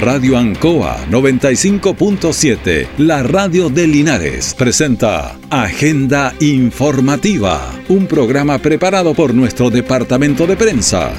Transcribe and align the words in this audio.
Radio 0.00 0.38
Ancoa 0.38 0.96
95.7, 1.10 2.88
la 2.96 3.22
radio 3.22 3.68
de 3.68 3.86
Linares, 3.86 4.54
presenta 4.54 5.36
Agenda 5.50 6.34
Informativa, 6.40 7.70
un 7.90 8.06
programa 8.06 8.56
preparado 8.60 9.12
por 9.12 9.34
nuestro 9.34 9.68
departamento 9.68 10.46
de 10.46 10.56
prensa. 10.56 11.12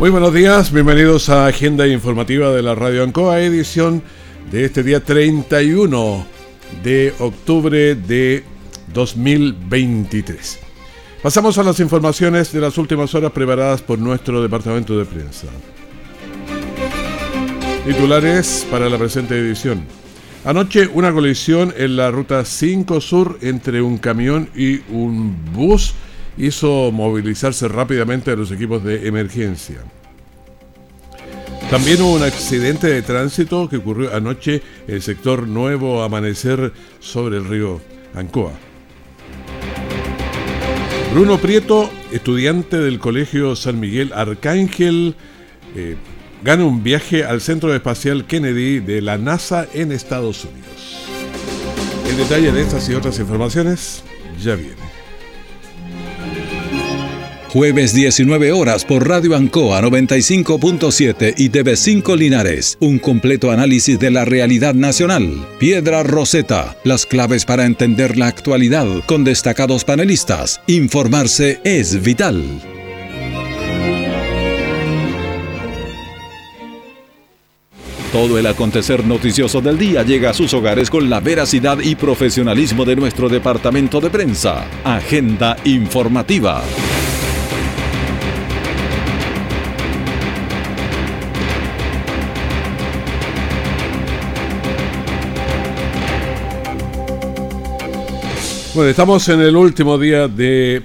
Muy 0.00 0.10
buenos 0.10 0.34
días, 0.34 0.72
bienvenidos 0.72 1.28
a 1.28 1.46
Agenda 1.46 1.86
Informativa 1.86 2.50
de 2.50 2.64
la 2.64 2.74
Radio 2.74 3.04
Ancoa, 3.04 3.40
edición 3.40 4.02
de 4.50 4.64
este 4.64 4.82
día 4.82 4.98
31 4.98 6.26
de 6.82 7.14
octubre 7.20 7.94
de 7.94 8.42
2023. 8.92 10.67
Pasamos 11.22 11.58
a 11.58 11.64
las 11.64 11.80
informaciones 11.80 12.52
de 12.52 12.60
las 12.60 12.78
últimas 12.78 13.12
horas 13.12 13.32
preparadas 13.32 13.82
por 13.82 13.98
nuestro 13.98 14.40
departamento 14.40 14.96
de 14.96 15.04
prensa. 15.04 15.48
Titulares 17.84 18.64
para 18.70 18.88
la 18.88 18.96
presente 18.98 19.36
edición. 19.36 19.84
Anoche 20.44 20.86
una 20.86 21.12
colisión 21.12 21.74
en 21.76 21.96
la 21.96 22.12
ruta 22.12 22.44
5 22.44 23.00
Sur 23.00 23.38
entre 23.42 23.82
un 23.82 23.98
camión 23.98 24.48
y 24.54 24.78
un 24.92 25.52
bus 25.52 25.92
hizo 26.36 26.92
movilizarse 26.92 27.66
rápidamente 27.66 28.30
a 28.30 28.36
los 28.36 28.52
equipos 28.52 28.84
de 28.84 29.08
emergencia. 29.08 29.78
También 31.68 32.00
hubo 32.00 32.14
un 32.14 32.22
accidente 32.22 32.86
de 32.86 33.02
tránsito 33.02 33.68
que 33.68 33.78
ocurrió 33.78 34.14
anoche 34.14 34.62
en 34.86 34.94
el 34.94 35.02
sector 35.02 35.48
Nuevo 35.48 36.00
Amanecer 36.04 36.72
sobre 37.00 37.38
el 37.38 37.44
río 37.44 37.80
Ancoa. 38.14 38.67
Bruno 41.12 41.38
Prieto, 41.38 41.90
estudiante 42.12 42.76
del 42.78 42.98
Colegio 42.98 43.56
San 43.56 43.80
Miguel 43.80 44.12
Arcángel, 44.14 45.14
eh, 45.74 45.96
gana 46.42 46.64
un 46.64 46.82
viaje 46.82 47.24
al 47.24 47.40
Centro 47.40 47.74
Espacial 47.74 48.26
Kennedy 48.26 48.80
de 48.80 49.00
la 49.00 49.16
NASA 49.16 49.66
en 49.72 49.90
Estados 49.90 50.44
Unidos. 50.44 51.06
El 52.08 52.16
detalle 52.18 52.52
de 52.52 52.60
estas 52.60 52.88
y 52.90 52.94
otras 52.94 53.18
informaciones 53.18 54.04
ya 54.40 54.54
viene. 54.54 54.87
Jueves 57.50 57.94
19 57.94 58.52
horas 58.52 58.84
por 58.84 59.08
Radio 59.08 59.34
Ancoa 59.34 59.80
95.7 59.80 61.32
y 61.38 61.48
TV5 61.48 62.14
Linares. 62.14 62.76
Un 62.78 62.98
completo 62.98 63.50
análisis 63.50 63.98
de 63.98 64.10
la 64.10 64.26
realidad 64.26 64.74
nacional. 64.74 65.48
Piedra 65.58 66.02
Roseta. 66.02 66.76
Las 66.84 67.06
claves 67.06 67.46
para 67.46 67.64
entender 67.64 68.18
la 68.18 68.26
actualidad 68.26 68.86
con 69.06 69.24
destacados 69.24 69.84
panelistas. 69.84 70.60
Informarse 70.66 71.58
es 71.64 72.02
vital. 72.02 72.44
Todo 78.12 78.38
el 78.38 78.46
acontecer 78.46 79.06
noticioso 79.06 79.62
del 79.62 79.78
día 79.78 80.02
llega 80.02 80.30
a 80.30 80.34
sus 80.34 80.52
hogares 80.52 80.90
con 80.90 81.08
la 81.08 81.20
veracidad 81.20 81.78
y 81.80 81.94
profesionalismo 81.94 82.84
de 82.84 82.96
nuestro 82.96 83.30
departamento 83.30 84.02
de 84.02 84.10
prensa. 84.10 84.66
Agenda 84.84 85.56
informativa. 85.64 86.62
Bueno, 98.78 98.92
estamos 98.92 99.28
en 99.28 99.40
el 99.40 99.56
último 99.56 99.98
día 99.98 100.28
de, 100.28 100.82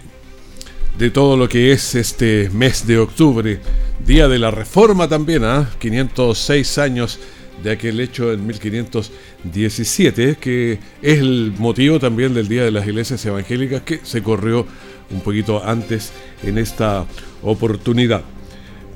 de 0.98 1.12
todo 1.12 1.38
lo 1.38 1.48
que 1.48 1.72
es 1.72 1.94
este 1.94 2.50
mes 2.52 2.88
de 2.88 2.98
octubre, 2.98 3.60
día 4.04 4.28
de 4.28 4.40
la 4.40 4.50
reforma 4.50 5.08
también, 5.08 5.44
¿ah? 5.44 5.70
506 5.78 6.80
años 6.80 7.20
de 7.62 7.70
aquel 7.70 8.00
hecho 8.00 8.34
en 8.34 8.48
1517, 8.48 10.38
que 10.42 10.80
es 11.04 11.20
el 11.20 11.54
motivo 11.60 12.00
también 12.00 12.34
del 12.34 12.48
Día 12.48 12.64
de 12.64 12.72
las 12.72 12.88
Iglesias 12.88 13.24
Evangélicas 13.28 13.84
que 13.84 14.00
se 14.02 14.24
corrió 14.24 14.66
un 15.12 15.22
poquito 15.22 15.64
antes 15.64 16.14
en 16.42 16.58
esta 16.58 17.06
oportunidad. 17.44 18.24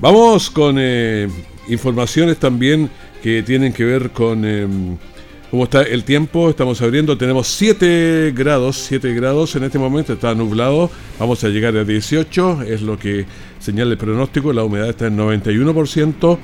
Vamos 0.00 0.50
con 0.50 0.74
eh, 0.76 1.28
informaciones 1.68 2.38
también 2.38 2.90
que 3.22 3.44
tienen 3.44 3.72
que 3.72 3.84
ver 3.84 4.10
con... 4.10 4.44
Em, 4.44 4.98
¿Cómo 5.50 5.64
está 5.64 5.82
el 5.82 6.04
tiempo? 6.04 6.50
Estamos 6.50 6.82
abriendo, 6.82 7.16
tenemos 7.16 7.48
7 7.48 8.34
grados, 8.36 8.76
7 8.86 9.14
grados 9.14 9.56
en 9.56 9.64
este 9.64 9.78
momento, 9.78 10.12
está 10.12 10.34
nublado, 10.34 10.90
vamos 11.18 11.42
a 11.42 11.48
llegar 11.48 11.74
a 11.74 11.84
18, 11.84 12.64
es 12.64 12.82
lo 12.82 12.98
que 12.98 13.24
señala 13.58 13.92
el 13.92 13.96
pronóstico, 13.96 14.52
la 14.52 14.62
humedad 14.62 14.90
está 14.90 15.06
en 15.06 15.16
91%, 15.16 16.38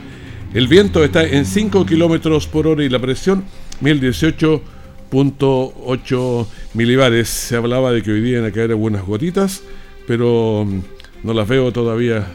el 0.54 0.68
viento 0.68 1.04
está 1.04 1.22
en 1.22 1.44
5 1.44 1.84
kilómetros 1.84 2.46
por 2.46 2.66
hora 2.66 2.82
y 2.82 2.88
la 2.88 2.98
presión 2.98 3.44
1018.8 3.82 6.46
milibares. 6.72 7.28
Se 7.28 7.56
hablaba 7.56 7.92
de 7.92 8.02
que 8.02 8.10
hoy 8.10 8.22
día 8.22 8.38
iban 8.38 8.48
a 8.48 8.52
caer 8.52 8.70
algunas 8.70 9.04
gotitas, 9.04 9.64
pero 10.06 10.64
mm, 10.66 10.80
no 11.24 11.34
las 11.34 11.46
veo 11.46 11.70
todavía. 11.72 12.26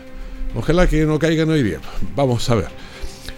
Ojalá 0.54 0.86
que 0.86 1.04
no 1.04 1.18
caigan 1.18 1.50
hoy 1.50 1.64
día. 1.64 1.80
Vamos 2.16 2.48
a 2.48 2.54
ver. 2.54 2.68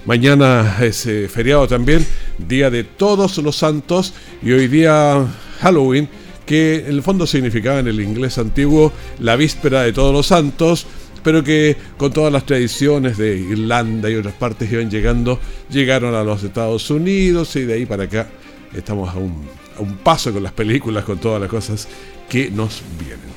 Mañana 0.04 0.78
es 0.82 1.06
eh, 1.06 1.30
feriado 1.30 1.68
también, 1.68 2.04
Día 2.48 2.70
de 2.70 2.84
Todos 2.84 3.38
los 3.38 3.56
Santos 3.58 4.14
y 4.42 4.52
hoy 4.52 4.68
día 4.68 5.26
Halloween, 5.60 6.10
que 6.46 6.80
en 6.80 6.88
el 6.88 7.04
fondo 7.04 7.28
significaba 7.28 7.80
en 7.80 7.88
el 7.88 8.02
inglés 8.02 8.38
antiguo 8.38 8.92
la 9.20 9.36
víspera 9.36 9.84
de 9.84 9.94
Todos 9.94 10.14
los 10.14 10.28
Santos, 10.28 10.86
pero 11.24 11.44
que 11.44 11.78
con 11.98 12.12
todas 12.12 12.34
las 12.34 12.46
tradiciones 12.46 13.18
de 13.18 13.38
Irlanda 13.38 14.10
y 14.10 14.16
otras 14.16 14.34
partes 14.36 14.72
iban 14.72 14.90
llegando, 14.90 15.40
llegaron 15.70 16.16
a 16.16 16.24
los 16.24 16.44
Estados 16.44 16.90
Unidos 16.90 17.56
y 17.56 17.62
de 17.66 17.74
ahí 17.74 17.86
para 17.86 18.04
acá 18.04 18.28
estamos 18.74 19.14
a 19.14 19.18
un, 19.18 19.48
a 19.78 19.82
un 19.82 19.98
paso 19.98 20.34
con 20.34 20.44
las 20.44 20.54
películas, 20.54 21.04
con 21.04 21.20
todas 21.20 21.40
las 21.40 21.50
cosas 21.50 21.88
que 22.28 22.50
nos 22.50 22.82
vienen. 23.00 23.31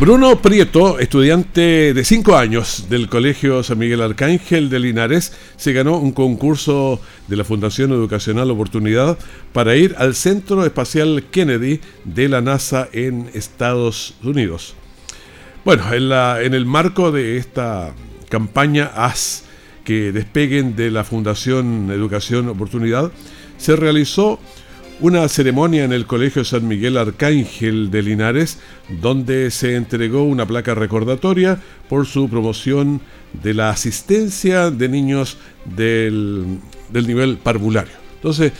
Bruno 0.00 0.40
Prieto, 0.40 0.98
estudiante 0.98 1.92
de 1.92 2.04
5 2.06 2.34
años 2.34 2.86
del 2.88 3.10
Colegio 3.10 3.62
San 3.62 3.76
Miguel 3.76 4.00
Arcángel 4.00 4.70
de 4.70 4.80
Linares, 4.80 5.34
se 5.58 5.74
ganó 5.74 5.98
un 5.98 6.12
concurso 6.12 7.02
de 7.28 7.36
la 7.36 7.44
Fundación 7.44 7.90
Educacional 7.90 8.50
Oportunidad 8.50 9.18
para 9.52 9.76
ir 9.76 9.94
al 9.98 10.14
Centro 10.14 10.64
Espacial 10.64 11.24
Kennedy 11.30 11.80
de 12.04 12.30
la 12.30 12.40
NASA 12.40 12.88
en 12.94 13.28
Estados 13.34 14.14
Unidos. 14.22 14.74
Bueno, 15.66 15.92
en, 15.92 16.08
la, 16.08 16.42
en 16.42 16.54
el 16.54 16.64
marco 16.64 17.12
de 17.12 17.36
esta 17.36 17.94
campaña 18.30 18.90
Haz 18.94 19.44
que 19.84 20.12
despeguen 20.12 20.76
de 20.76 20.90
la 20.90 21.04
Fundación 21.04 21.90
Educación 21.90 22.48
Oportunidad, 22.48 23.12
se 23.58 23.76
realizó 23.76 24.40
una 25.00 25.26
ceremonia 25.28 25.84
en 25.84 25.92
el 25.92 26.06
Colegio 26.06 26.44
San 26.44 26.68
Miguel 26.68 26.98
Arcángel 26.98 27.90
de 27.90 28.02
Linares, 28.02 28.58
donde 29.00 29.50
se 29.50 29.76
entregó 29.76 30.24
una 30.24 30.46
placa 30.46 30.74
recordatoria 30.74 31.58
por 31.88 32.06
su 32.06 32.28
promoción 32.28 33.00
de 33.42 33.54
la 33.54 33.70
asistencia 33.70 34.70
de 34.70 34.88
niños 34.88 35.38
del, 35.64 36.58
nivel 36.92 37.38
parvulario. 37.38 37.94
Entonces, 38.16 38.52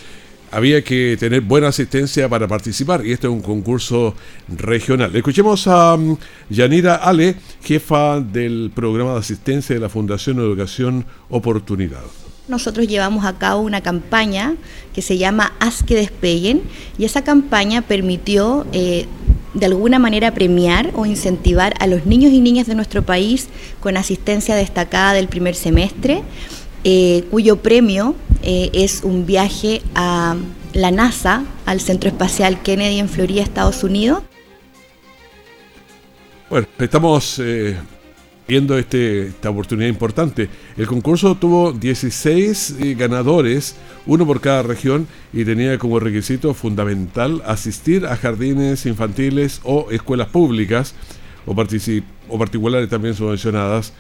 había 0.51 0.83
que 0.83 1.17
tener 1.21 1.43
buena 1.43 1.69
asistencia 1.69 2.29
para 2.29 2.49
participar 2.49 3.07
y 3.07 3.13
este 3.13 3.27
es 3.27 3.33
un 3.33 3.43
concurso 3.43 4.15
regional. 4.49 5.15
Escuchemos 5.15 5.67
a 5.67 5.95
um, 5.95 6.17
Yanira 6.49 6.97
Ale, 6.97 7.37
jefa 7.63 8.21
del 8.21 8.73
programa 8.75 9.13
de 9.13 9.19
asistencia 9.21 9.75
de 9.75 9.81
la 9.81 9.89
Fundación 9.89 10.39
Educación 10.39 11.05
Oportunidad 11.29 12.01
nosotros 12.49 12.87
llevamos 12.89 13.25
a 13.25 13.39
cabo 13.39 13.63
una 13.63 13.81
campaña 13.81 14.57
que 14.93 15.03
se 15.03 15.19
llama 15.19 15.53
Haz 15.61 15.83
que 15.83 15.95
despeguen 15.95 16.63
y 16.99 17.05
esa 17.05 17.23
campaña 17.23 17.83
permitió 17.83 18.67
eh, 18.73 19.07
de 19.55 19.67
alguna 19.67 19.99
manera 19.99 20.33
premiar 20.33 20.91
o 20.95 21.07
incentivar 21.07 21.75
a 21.81 21.87
los 21.87 22.07
niños 22.07 22.33
y 22.33 22.41
niñas 22.41 22.67
de 22.67 22.75
nuestro 22.75 23.03
país 23.03 23.49
con 23.81 23.97
asistencia 23.97 24.55
destacada 24.55 25.13
del 25.13 25.29
primer 25.29 25.55
semestre, 25.55 26.23
eh, 26.85 27.25
cuyo 27.31 27.57
premio 27.57 28.15
eh, 28.43 28.71
es 28.73 29.03
un 29.03 29.27
viaje 29.27 29.83
a 29.95 30.37
la 30.73 30.91
NASA, 30.91 31.45
al 31.67 31.81
Centro 31.81 32.09
Espacial 32.09 32.63
Kennedy 32.63 32.99
en 32.99 33.09
Florida, 33.09 33.43
Estados 33.43 33.83
Unidos. 33.83 34.23
Bueno, 36.49 36.67
estamos 36.79 37.41
viendo 38.51 38.77
este, 38.77 39.29
esta 39.29 39.49
oportunidad 39.49 39.89
importante. 39.89 40.49
El 40.77 40.89
concurso 40.89 41.37
tuvo 41.37 41.71
16 41.71 42.79
eh, 42.81 42.95
ganadores, 42.99 43.77
uno 44.07 44.27
por 44.27 44.41
cada 44.41 44.65
región, 44.65 45.07
y 45.33 45.45
tenía 45.45 45.79
como 45.79 46.01
requisito 46.01 46.53
fundamental 46.53 47.43
asistir 47.47 48.07
a 48.07 48.17
jardines 48.17 48.87
infantiles 48.87 49.61
o 49.63 49.93
escuelas 49.93 50.27
públicas 50.31 50.97
o, 51.47 51.53
o 51.53 52.39
particulares 52.41 52.89
también 52.89 53.15
subvencionadas 53.15 53.93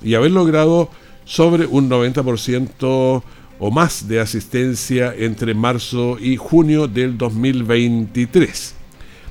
y 0.00 0.14
haber 0.14 0.30
logrado 0.30 0.88
sobre 1.24 1.66
un 1.66 1.90
90% 1.90 3.24
o 3.58 3.70
más 3.72 4.06
de 4.06 4.20
asistencia 4.20 5.12
entre 5.18 5.52
marzo 5.52 6.16
y 6.20 6.36
junio 6.36 6.86
del 6.86 7.18
2023. 7.18 8.85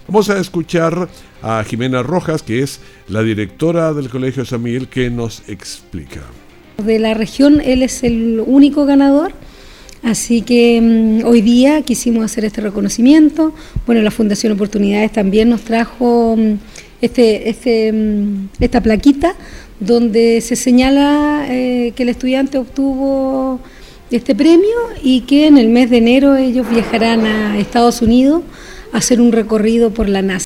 Vamos 0.08 0.30
a 0.30 0.40
escuchar 0.40 1.10
a 1.42 1.64
Jimena 1.64 2.04
Rojas, 2.04 2.44
que 2.44 2.62
es 2.62 2.80
la 3.08 3.24
directora 3.24 3.92
del 3.92 4.10
Colegio 4.10 4.46
San 4.46 4.62
Miguel, 4.62 4.88
que 4.88 5.10
nos 5.10 5.42
explica. 5.50 6.22
De 6.78 7.00
la 7.00 7.16
región, 7.16 7.60
él 7.60 7.82
es 7.82 8.04
el 8.04 8.40
único 8.46 8.86
ganador. 8.86 9.34
Así 10.04 10.44
que 10.44 10.80
mm, 10.80 11.26
hoy 11.26 11.42
día 11.42 11.82
quisimos 11.82 12.24
hacer 12.24 12.46
este 12.46 12.62
reconocimiento. 12.62 13.56
Bueno, 13.88 14.04
la 14.04 14.12
Fundación 14.12 14.54
Oportunidades 14.54 15.12
también 15.12 15.50
nos 15.50 15.62
trajo 15.62 16.36
mm, 16.38 16.54
este, 17.02 17.50
este, 17.50 17.92
mm, 17.92 18.50
esta 18.60 18.82
plaquita 18.82 19.36
donde 19.80 20.40
se 20.42 20.56
señala 20.56 21.48
eh, 21.50 21.94
que 21.96 22.04
el 22.04 22.10
estudiante 22.10 22.60
obtuvo 22.60 23.60
este 24.12 24.36
premio 24.36 24.78
y 25.02 25.22
que 25.22 25.48
en 25.48 25.58
el 25.58 25.70
mes 25.70 25.90
de 25.90 25.98
enero 25.98 26.36
ellos 26.36 26.70
viajarán 26.70 27.26
a 27.26 27.58
Estados 27.58 28.04
Unidos 28.04 28.44
hacer 28.98 29.22
un 29.22 29.32
recorrido 29.32 29.92
por 29.92 30.10
la 30.10 30.22
NASA. 30.22 30.46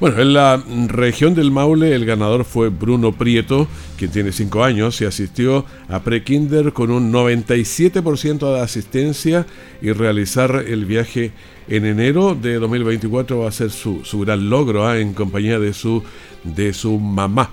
Bueno, 0.00 0.20
en 0.20 0.34
la 0.34 0.62
región 0.88 1.34
del 1.34 1.52
Maule 1.52 1.94
el 1.94 2.04
ganador 2.04 2.44
fue 2.44 2.68
Bruno 2.68 3.12
Prieto, 3.12 3.68
quien 3.96 4.10
tiene 4.10 4.32
5 4.32 4.64
años 4.64 5.00
y 5.00 5.04
asistió 5.04 5.64
a 5.88 6.00
Prekinder 6.00 6.72
con 6.72 6.90
un 6.90 7.12
97% 7.12 8.54
de 8.54 8.60
asistencia 8.60 9.46
y 9.80 9.92
realizar 9.92 10.64
el 10.66 10.84
viaje 10.84 11.30
en 11.68 11.86
enero 11.86 12.34
de 12.34 12.58
2024 12.58 13.38
va 13.38 13.48
a 13.48 13.52
ser 13.52 13.70
su, 13.70 14.02
gran 14.26 14.50
logro 14.50 14.86
¿ah? 14.86 14.98
en 14.98 15.14
compañía 15.14 15.60
de 15.60 15.72
su, 15.72 16.02
de 16.42 16.74
su 16.74 16.98
mamá. 16.98 17.50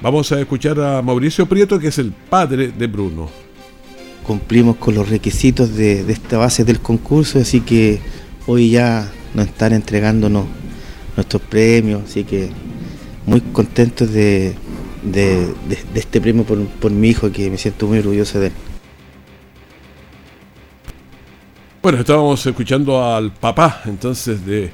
Vamos 0.00 0.32
a 0.32 0.40
escuchar 0.40 0.80
a 0.80 1.02
Mauricio 1.02 1.46
Prieto, 1.46 1.78
que 1.78 1.88
es 1.88 1.98
el 1.98 2.10
padre 2.10 2.72
de 2.76 2.86
Bruno. 2.86 3.28
Cumplimos 4.24 4.76
con 4.76 4.94
los 4.94 5.08
requisitos 5.08 5.76
de, 5.76 6.04
de 6.04 6.12
esta 6.12 6.38
base 6.38 6.64
del 6.64 6.80
concurso, 6.80 7.38
así 7.38 7.60
que 7.60 8.00
hoy 8.46 8.70
ya 8.70 9.10
nos 9.34 9.46
están 9.46 9.72
entregándonos 9.72 10.46
nuestros 11.16 11.42
premios, 11.42 12.02
así 12.04 12.24
que 12.24 12.50
muy 13.26 13.40
contentos 13.40 14.12
de, 14.12 14.54
este 15.94 16.20
premio 16.20 16.44
por, 16.44 16.64
por, 16.66 16.90
mi 16.90 17.08
hijo, 17.08 17.30
que 17.30 17.50
me 17.50 17.58
siento 17.58 17.86
muy 17.86 17.98
orgulloso 17.98 18.40
de 18.40 18.48
él. 18.48 18.52
Bueno, 21.82 21.98
estábamos 21.98 22.44
escuchando 22.46 23.04
al 23.04 23.32
papá 23.32 23.82
entonces 23.86 24.46
de 24.46 24.70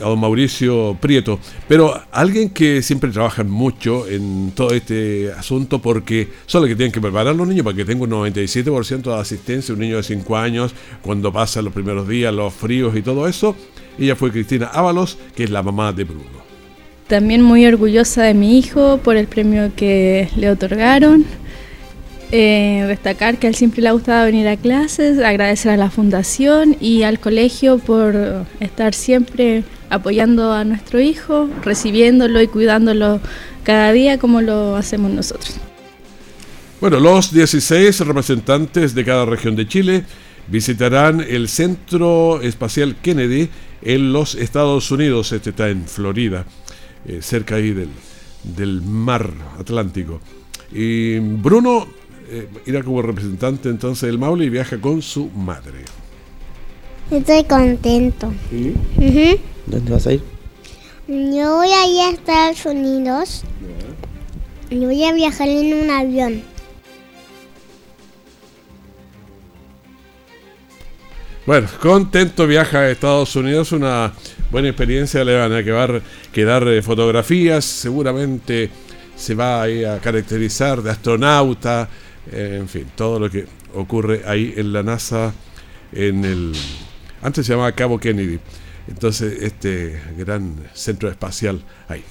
a 0.00 0.08
don 0.08 0.20
Mauricio 0.20 0.96
Prieto, 1.00 1.38
pero 1.68 2.00
alguien 2.12 2.50
que 2.50 2.82
siempre 2.82 3.10
trabaja 3.10 3.44
mucho 3.44 4.08
en 4.08 4.52
todo 4.54 4.72
este 4.72 5.32
asunto 5.32 5.80
porque 5.80 6.28
son 6.46 6.62
los 6.62 6.68
que 6.68 6.76
tienen 6.76 6.92
que 6.92 7.00
preparar 7.00 7.28
a 7.28 7.32
los 7.34 7.46
niños 7.46 7.64
para 7.64 7.76
que 7.76 7.84
tengan 7.84 8.12
un 8.12 8.32
97% 8.32 9.02
de 9.02 9.14
asistencia, 9.14 9.74
un 9.74 9.80
niño 9.80 9.96
de 9.96 10.02
5 10.02 10.36
años, 10.36 10.74
cuando 11.02 11.32
pasa 11.32 11.62
los 11.62 11.72
primeros 11.72 12.08
días, 12.08 12.32
los 12.32 12.52
fríos 12.54 12.96
y 12.96 13.02
todo 13.02 13.26
eso, 13.28 13.56
ella 13.98 14.16
fue 14.16 14.30
Cristina 14.30 14.66
Ábalos, 14.66 15.18
que 15.34 15.44
es 15.44 15.50
la 15.50 15.62
mamá 15.62 15.92
de 15.92 16.04
Bruno. 16.04 16.40
También 17.06 17.42
muy 17.42 17.66
orgullosa 17.66 18.22
de 18.22 18.34
mi 18.34 18.58
hijo 18.58 18.98
por 18.98 19.16
el 19.16 19.26
premio 19.26 19.72
que 19.74 20.28
le 20.36 20.48
otorgaron. 20.48 21.24
Eh, 22.32 22.84
destacar 22.86 23.38
que 23.38 23.48
a 23.48 23.50
él 23.50 23.56
siempre 23.56 23.82
le 23.82 23.88
ha 23.88 23.92
gustado 23.92 24.24
venir 24.24 24.46
a 24.46 24.56
clases, 24.56 25.18
agradecer 25.18 25.72
a 25.72 25.76
la 25.76 25.90
fundación 25.90 26.76
y 26.80 27.02
al 27.02 27.18
colegio 27.18 27.78
por 27.78 28.46
estar 28.60 28.94
siempre 28.94 29.64
apoyando 29.90 30.52
a 30.52 30.64
nuestro 30.64 31.00
hijo, 31.00 31.48
recibiéndolo 31.62 32.40
y 32.40 32.46
cuidándolo 32.46 33.20
cada 33.64 33.92
día 33.92 34.18
como 34.18 34.40
lo 34.40 34.76
hacemos 34.76 35.10
nosotros. 35.10 35.56
Bueno, 36.80 36.98
los 36.98 37.32
16 37.32 38.00
representantes 38.00 38.94
de 38.94 39.04
cada 39.04 39.26
región 39.26 39.54
de 39.54 39.68
Chile 39.68 40.04
visitarán 40.48 41.20
el 41.20 41.48
Centro 41.48 42.40
Espacial 42.40 42.96
Kennedy 43.02 43.50
en 43.82 44.12
los 44.12 44.34
Estados 44.34 44.90
Unidos. 44.90 45.32
Este 45.32 45.50
está 45.50 45.68
en 45.68 45.84
Florida, 45.86 46.46
eh, 47.06 47.18
cerca 47.20 47.56
ahí 47.56 47.72
del, 47.72 47.90
del, 48.44 48.80
mar 48.80 49.30
Atlántico. 49.58 50.20
Y 50.72 51.18
Bruno 51.18 51.86
eh, 52.30 52.48
irá 52.64 52.82
como 52.82 53.02
representante 53.02 53.68
entonces 53.68 54.06
del 54.06 54.18
Maule 54.18 54.46
y 54.46 54.50
viaja 54.50 54.80
con 54.80 55.02
su 55.02 55.28
madre. 55.30 55.84
Estoy 57.10 57.44
contento. 57.44 58.32
¿Dónde 59.70 59.92
vas 59.92 60.06
a 60.06 60.12
ir? 60.12 60.22
Yo 61.06 61.56
voy 61.56 61.70
a 61.70 61.86
ir 61.86 62.00
a 62.00 62.10
Estados 62.10 62.66
Unidos. 62.66 63.42
Yo 64.70 64.80
voy 64.80 65.04
a 65.04 65.12
viajar 65.12 65.48
en 65.48 65.74
un 65.74 65.90
avión. 65.90 66.42
Bueno, 71.46 71.68
contento 71.80 72.46
viaja 72.46 72.80
a 72.80 72.90
Estados 72.90 73.34
Unidos, 73.34 73.72
una 73.72 74.12
buena 74.50 74.68
experiencia, 74.68 75.24
le 75.24 75.36
van 75.36 75.52
a 75.52 75.64
quedar, 75.64 76.02
quedar 76.32 76.68
eh, 76.68 76.82
fotografías, 76.82 77.64
seguramente 77.64 78.70
se 79.16 79.34
va 79.34 79.64
a, 79.64 80.00
caracterizar 80.00 80.82
de 80.82 80.90
astronauta, 80.90 81.88
eh, 82.30 82.58
en 82.60 82.68
fin, 82.68 82.86
todo 82.94 83.18
lo 83.18 83.30
que 83.30 83.46
ocurre 83.74 84.22
ahí 84.26 84.54
en 84.56 84.72
la 84.72 84.82
NASA, 84.82 85.32
en 85.92 86.24
el... 86.24 86.52
Antes 87.22 87.46
se 87.46 87.52
llamaba 87.52 87.72
Cabo 87.72 87.98
Kennedy, 87.98 88.38
entonces 88.88 89.42
este 89.42 90.00
gran 90.16 90.56
centro 90.74 91.08
espacial 91.08 91.62
ahí. 91.88 92.04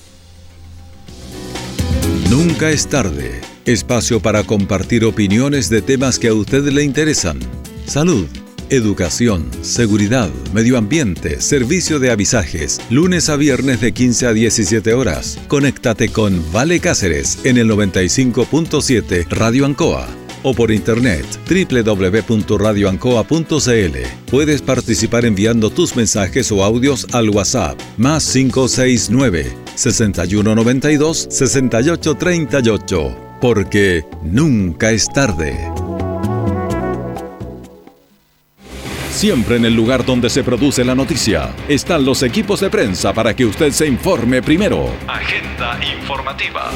Nunca 2.30 2.70
es 2.70 2.88
tarde, 2.88 3.42
espacio 3.66 4.22
para 4.22 4.44
compartir 4.44 5.04
opiniones 5.04 5.70
de 5.70 5.82
temas 5.82 6.20
que 6.20 6.28
a 6.28 6.34
usted 6.34 6.64
le 6.66 6.84
interesan. 6.84 7.40
Salud 7.86 8.28
Educación, 8.72 9.50
seguridad, 9.62 10.30
medio 10.54 10.78
ambiente, 10.78 11.42
servicio 11.42 11.98
de 11.98 12.12
avisajes, 12.12 12.80
lunes 12.92 13.28
a 13.30 13.36
viernes 13.36 13.82
de 13.82 13.94
15 13.94 14.28
a 14.28 14.34
17 14.34 14.94
horas. 14.94 15.40
Conéctate 15.48 16.10
con 16.10 16.44
Vale 16.52 16.80
Cáceres 16.80 17.40
en 17.46 17.58
el 17.58 17.68
95.7 17.68 19.28
Radio 19.30 19.66
Ancoa 19.66 20.19
o 20.44 20.54
por 20.54 20.72
internet 20.72 21.26
www.radioancoa.cl. 21.50 23.98
Puedes 24.30 24.62
participar 24.62 25.26
enviando 25.26 25.70
tus 25.70 25.96
mensajes 25.96 26.52
o 26.52 26.62
audios 26.64 27.08
al 27.14 27.30
WhatsApp 27.30 27.80
más 27.98 28.30
569 28.32 29.54
6192 29.76 31.28
6838 31.30 33.16
porque 33.40 34.04
nunca 34.24 34.92
es 34.92 35.08
tarde. 35.08 35.58
Siempre 39.20 39.58
en 39.58 39.66
el 39.66 39.74
lugar 39.74 40.06
donde 40.06 40.30
se 40.30 40.44
produce 40.44 40.86
la 40.86 40.96
noticia 40.96 41.54
están 41.68 42.06
los 42.06 42.24
equipos 42.24 42.62
de 42.62 42.70
prensa 42.70 43.14
para 43.14 43.36
que 43.36 43.46
usted 43.46 43.72
se 43.72 43.86
informe 43.86 44.42
primero. 44.42 44.96
Agenda 45.08 45.78
informativa. 45.98 46.72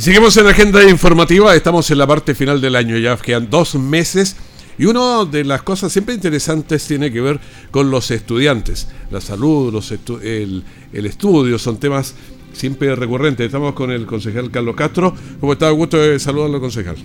Seguimos 0.00 0.34
en 0.38 0.44
la 0.44 0.52
agenda 0.52 0.82
informativa, 0.88 1.54
estamos 1.54 1.90
en 1.90 1.98
la 1.98 2.06
parte 2.06 2.34
final 2.34 2.58
del 2.58 2.74
año, 2.74 2.96
ya 2.96 3.18
quedan 3.18 3.50
dos 3.50 3.74
meses 3.74 4.34
y 4.78 4.86
una 4.86 5.26
de 5.26 5.44
las 5.44 5.60
cosas 5.60 5.92
siempre 5.92 6.14
interesantes 6.14 6.88
tiene 6.88 7.12
que 7.12 7.20
ver 7.20 7.38
con 7.70 7.90
los 7.90 8.10
estudiantes. 8.10 8.90
La 9.10 9.20
salud, 9.20 9.70
los 9.70 9.92
el, 9.92 10.62
el, 10.94 11.04
estudio, 11.04 11.58
son 11.58 11.78
temas 11.78 12.16
siempre 12.54 12.96
recurrentes. 12.96 13.44
Estamos 13.44 13.74
con 13.74 13.90
el 13.90 14.06
concejal 14.06 14.50
Carlos 14.50 14.74
Castro. 14.74 15.12
¿Cómo 15.38 15.52
está? 15.52 15.68
Gusto 15.68 15.98
de 15.98 16.18
saludarlo, 16.18 16.62
concejal. 16.62 16.96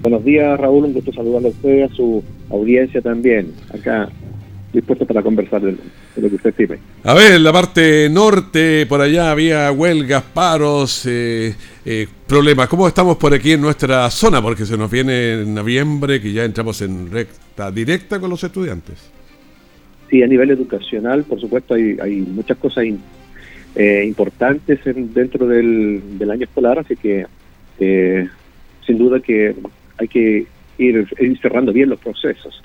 Buenos 0.00 0.24
días, 0.24 0.58
Raúl. 0.58 0.86
Un 0.86 0.94
gusto 0.94 1.12
saludarle 1.12 1.48
a 1.48 1.50
usted, 1.50 1.82
a 1.82 1.88
su 1.94 2.24
audiencia 2.48 3.02
también. 3.02 3.52
Acá 3.74 4.08
dispuesto 4.72 5.04
para 5.06 5.22
conversar 5.22 5.62
de, 5.62 5.76
lo 6.16 6.28
que 6.28 6.36
usted 6.36 6.50
estime. 6.50 6.78
A 7.04 7.14
ver, 7.14 7.32
en 7.32 7.44
la 7.44 7.52
parte 7.52 8.08
norte, 8.10 8.86
por 8.86 9.00
allá 9.00 9.30
había 9.30 9.70
huelgas, 9.72 10.22
paros, 10.22 11.06
eh, 11.06 11.54
eh, 11.84 12.06
problemas. 12.26 12.68
¿Cómo 12.68 12.86
estamos 12.86 13.16
por 13.16 13.34
aquí 13.34 13.52
en 13.52 13.60
nuestra 13.60 14.08
zona? 14.10 14.40
Porque 14.40 14.66
se 14.66 14.76
nos 14.76 14.90
viene 14.90 15.42
en 15.42 15.54
noviembre, 15.54 16.20
que 16.20 16.32
ya 16.32 16.44
entramos 16.44 16.80
en 16.82 17.10
recta 17.10 17.70
directa 17.70 18.20
con 18.20 18.30
los 18.30 18.42
estudiantes. 18.44 19.10
Sí, 20.08 20.22
a 20.22 20.26
nivel 20.26 20.50
educacional, 20.50 21.24
por 21.24 21.40
supuesto, 21.40 21.74
hay, 21.74 21.96
hay 22.00 22.16
muchas 22.16 22.56
cosas 22.58 22.84
eh, 23.76 24.04
importantes 24.06 24.80
dentro 24.84 25.46
del, 25.46 26.18
del, 26.18 26.30
año 26.30 26.44
escolar, 26.44 26.80
así 26.80 26.96
que 26.96 27.26
sin 28.84 28.98
duda 28.98 29.20
que 29.20 29.54
hay 29.98 30.08
que 30.08 30.46
ir, 30.78 31.06
cerrando 31.40 31.72
bien 31.72 31.90
los 31.90 32.00
procesos. 32.00 32.62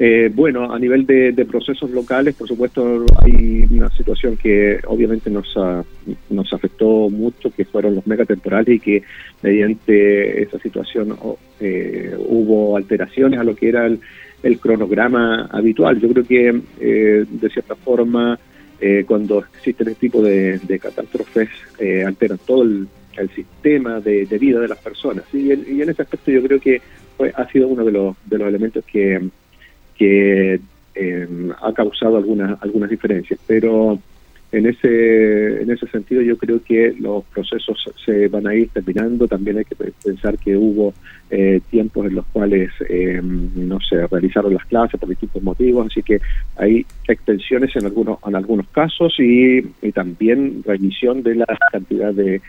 Eh, 0.00 0.30
bueno, 0.32 0.72
a 0.72 0.78
nivel 0.78 1.04
de, 1.06 1.44
procesos 1.44 1.90
locales, 1.90 2.36
por 2.36 2.46
supuesto, 2.46 3.04
hay 3.20 3.64
una 3.68 3.90
situación 3.90 4.36
que 4.36 4.78
obviamente 4.86 5.28
nos, 5.28 5.52
nos 6.30 6.52
afectó 6.52 7.10
mucho, 7.10 7.50
que 7.50 7.64
fueron 7.64 7.96
los 7.96 8.06
megatemporales 8.06 8.76
y 8.76 8.80
que 8.80 9.02
mediante 9.42 10.42
esa 10.42 10.60
situación 10.60 11.16
eh, 11.58 12.14
hubo 12.16 12.76
alteraciones 12.76 13.40
a 13.40 13.44
lo 13.44 13.56
que 13.56 13.70
era 13.70 13.86
el, 13.86 14.58
cronograma 14.60 15.46
habitual. 15.50 15.98
Yo 15.98 16.08
creo 16.10 16.24
que, 16.24 16.62
eh, 16.80 17.24
de 17.28 17.50
cierta 17.50 17.74
forma, 17.74 18.38
cuando 19.06 19.40
existen 19.40 19.88
este 19.88 20.02
tipo 20.02 20.22
de, 20.22 20.60
de 20.60 20.78
catástrofes, 20.78 21.48
alteran 22.06 22.38
todo 22.46 22.62
el, 22.62 22.86
el 23.16 23.28
sistema 23.30 24.00
de, 24.00 24.24
vida 24.38 24.60
de 24.60 24.68
las 24.68 24.78
personas. 24.78 25.24
Y, 25.32 25.50
en 25.50 25.90
ese 25.90 26.02
aspecto 26.02 26.30
yo 26.30 26.40
creo 26.44 26.60
que 26.60 26.80
ha 27.34 27.50
sido 27.50 27.66
uno 27.66 27.84
de 27.84 27.90
los, 27.90 28.16
de 28.26 28.38
los 28.38 28.46
elementos 28.46 28.84
que, 28.84 29.20
que 29.98 30.60
ha 31.60 31.72
causado 31.72 32.16
algunas 32.16 32.60
algunas 32.62 32.90
diferencias, 32.90 33.38
pero 33.46 33.98
en 34.50 34.66
ese, 34.66 35.62
en 35.62 35.70
ese 35.70 35.86
sentido 35.88 36.22
yo 36.22 36.38
creo 36.38 36.62
que 36.62 36.94
los 36.98 37.22
procesos 37.24 37.84
se 38.04 38.28
van 38.28 38.46
a 38.46 38.54
ir 38.54 38.70
terminando. 38.70 39.28
También 39.28 39.58
hay 39.58 39.64
que 39.64 39.76
pensar 39.76 40.38
que 40.38 40.56
hubo 40.56 40.94
eh, 41.30 41.60
tiempos 41.70 42.06
en 42.06 42.14
los 42.14 42.24
cuales 42.26 42.70
eh, 42.88 43.20
no 43.22 43.78
se 43.80 44.06
realizaron 44.06 44.54
las 44.54 44.64
clases 44.64 44.98
por 44.98 45.08
distintos 45.08 45.42
motivos, 45.42 45.86
así 45.86 46.02
que 46.02 46.20
hay 46.56 46.86
extensiones 47.06 47.76
en 47.76 47.84
algunos, 47.84 48.18
en 48.26 48.36
algunos 48.36 48.66
casos 48.68 49.14
y, 49.18 49.62
también 49.92 50.62
revisión 50.64 51.22
de 51.22 51.34
la 51.34 51.46
cantidad 51.72 52.14
de, 52.14 52.40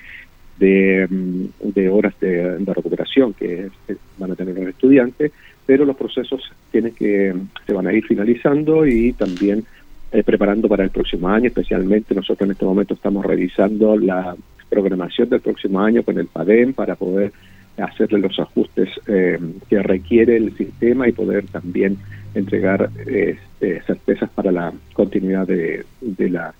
de, 0.57 1.07
mm, 1.09 1.91
horas 1.91 2.13
de, 2.21 2.59
recuperación 2.65 3.33
que 3.33 3.69
van 4.17 4.31
a 4.31 4.35
tener 4.35 4.55
los 4.55 4.67
estudiantes, 4.67 5.31
pero 5.69 5.85
los 5.85 5.95
procesos 5.95 6.41
tienen 6.71 6.95
que 6.95 7.31
se 7.67 7.73
van 7.73 7.85
a 7.85 7.93
ir 7.93 8.03
finalizando 8.03 8.87
y 8.87 9.13
también 9.13 9.63
eh, 10.11 10.23
preparando 10.23 10.67
para 10.67 10.83
el 10.83 10.89
próximo 10.89 11.29
año, 11.29 11.45
especialmente 11.45 12.15
nosotros 12.15 12.47
en 12.47 12.53
este 12.53 12.65
momento 12.65 12.95
estamos 12.95 13.23
revisando 13.23 13.95
la 13.95 14.35
programación 14.67 15.29
del 15.29 15.41
próximo 15.41 15.79
año 15.79 16.01
con 16.01 16.17
el 16.17 16.25
PADEM 16.25 16.73
para 16.73 16.95
poder 16.95 17.33
hacerle 17.77 18.17
los 18.17 18.39
ajustes 18.39 18.89
eh, 19.05 19.37
que 19.69 19.83
requiere 19.83 20.37
el 20.37 20.57
sistema 20.57 21.07
y 21.07 21.11
poder 21.11 21.45
también 21.45 21.99
entregar 22.33 22.89
eh, 23.05 23.37
certezas 23.85 24.31
para 24.31 24.51
la 24.51 24.73
continuidad 24.93 25.45
de, 25.45 25.85
de 26.01 26.29
las 26.31 26.55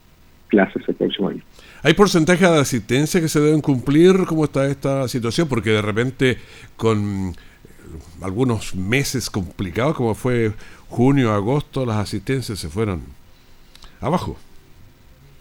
clases 0.50 0.84
el 0.88 0.94
próximo 0.94 1.30
año. 1.30 1.42
¿Hay 1.82 1.96
porcentaje 1.96 2.46
de 2.46 2.60
asistencia 2.60 3.20
que 3.20 3.28
se 3.28 3.40
deben 3.40 3.62
cumplir? 3.62 4.26
¿Cómo 4.28 4.46
está 4.46 4.68
esta 4.68 5.08
situación? 5.08 5.48
Porque 5.48 5.72
de 5.72 5.82
repente 5.82 6.38
con 6.76 7.34
algunos 8.22 8.76
meses 8.76 9.30
complicados, 9.30 9.96
como 9.96 10.16
fue 10.16 10.52
junio, 10.88 11.32
agosto, 11.32 11.86
las 11.86 11.98
asistencias 11.98 12.60
se 12.60 12.70
fueron 12.70 13.02
abajo. 14.02 14.38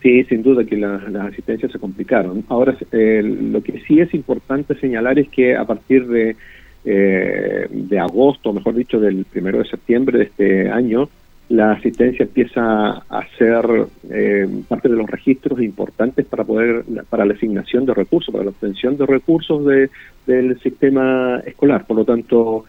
Sí, 0.03 0.23
sin 0.25 0.43
duda 0.43 0.65
que 0.65 0.77
las 0.77 1.03
asistencias 1.15 1.73
se 1.73 1.79
complicaron. 1.79 2.45
Ahora, 2.49 2.77
eh, 2.93 3.23
lo 3.23 3.63
que 3.63 3.81
sí 3.81 4.01
es 4.01 4.15
importante 4.15 4.79
señalar 4.79 5.19
es 5.19 5.29
que 5.29 5.57
a 5.57 5.65
partir 5.65 6.07
de, 6.07 6.37
eh, 6.85 7.67
de 7.69 7.99
agosto, 7.99 8.53
mejor 8.53 8.75
dicho, 8.77 9.01
del 9.01 9.25
primero 9.25 9.59
de 9.59 9.69
septiembre 9.69 10.19
de 10.19 10.25
este 10.25 10.71
año, 10.71 11.09
la 11.49 11.73
asistencia 11.73 12.25
empieza 12.25 13.03
a 13.09 13.27
ser 13.39 13.65
eh, 14.11 14.47
parte 14.69 14.89
de 14.89 14.97
los 14.97 15.09
registros 15.09 15.61
importantes 15.63 16.27
para 16.27 16.45
poder 16.45 16.85
para 17.09 17.25
la 17.25 17.35
asignación 17.35 17.87
de 17.87 17.95
recursos, 17.95 18.33
para 18.33 18.45
la 18.45 18.51
obtención 18.51 18.97
de 18.97 19.07
recursos 19.07 19.65
de, 19.65 19.91
del 20.27 20.61
sistema 20.61 21.41
escolar. 21.47 21.87
Por 21.87 21.97
lo 21.97 22.05
tanto, 22.05 22.65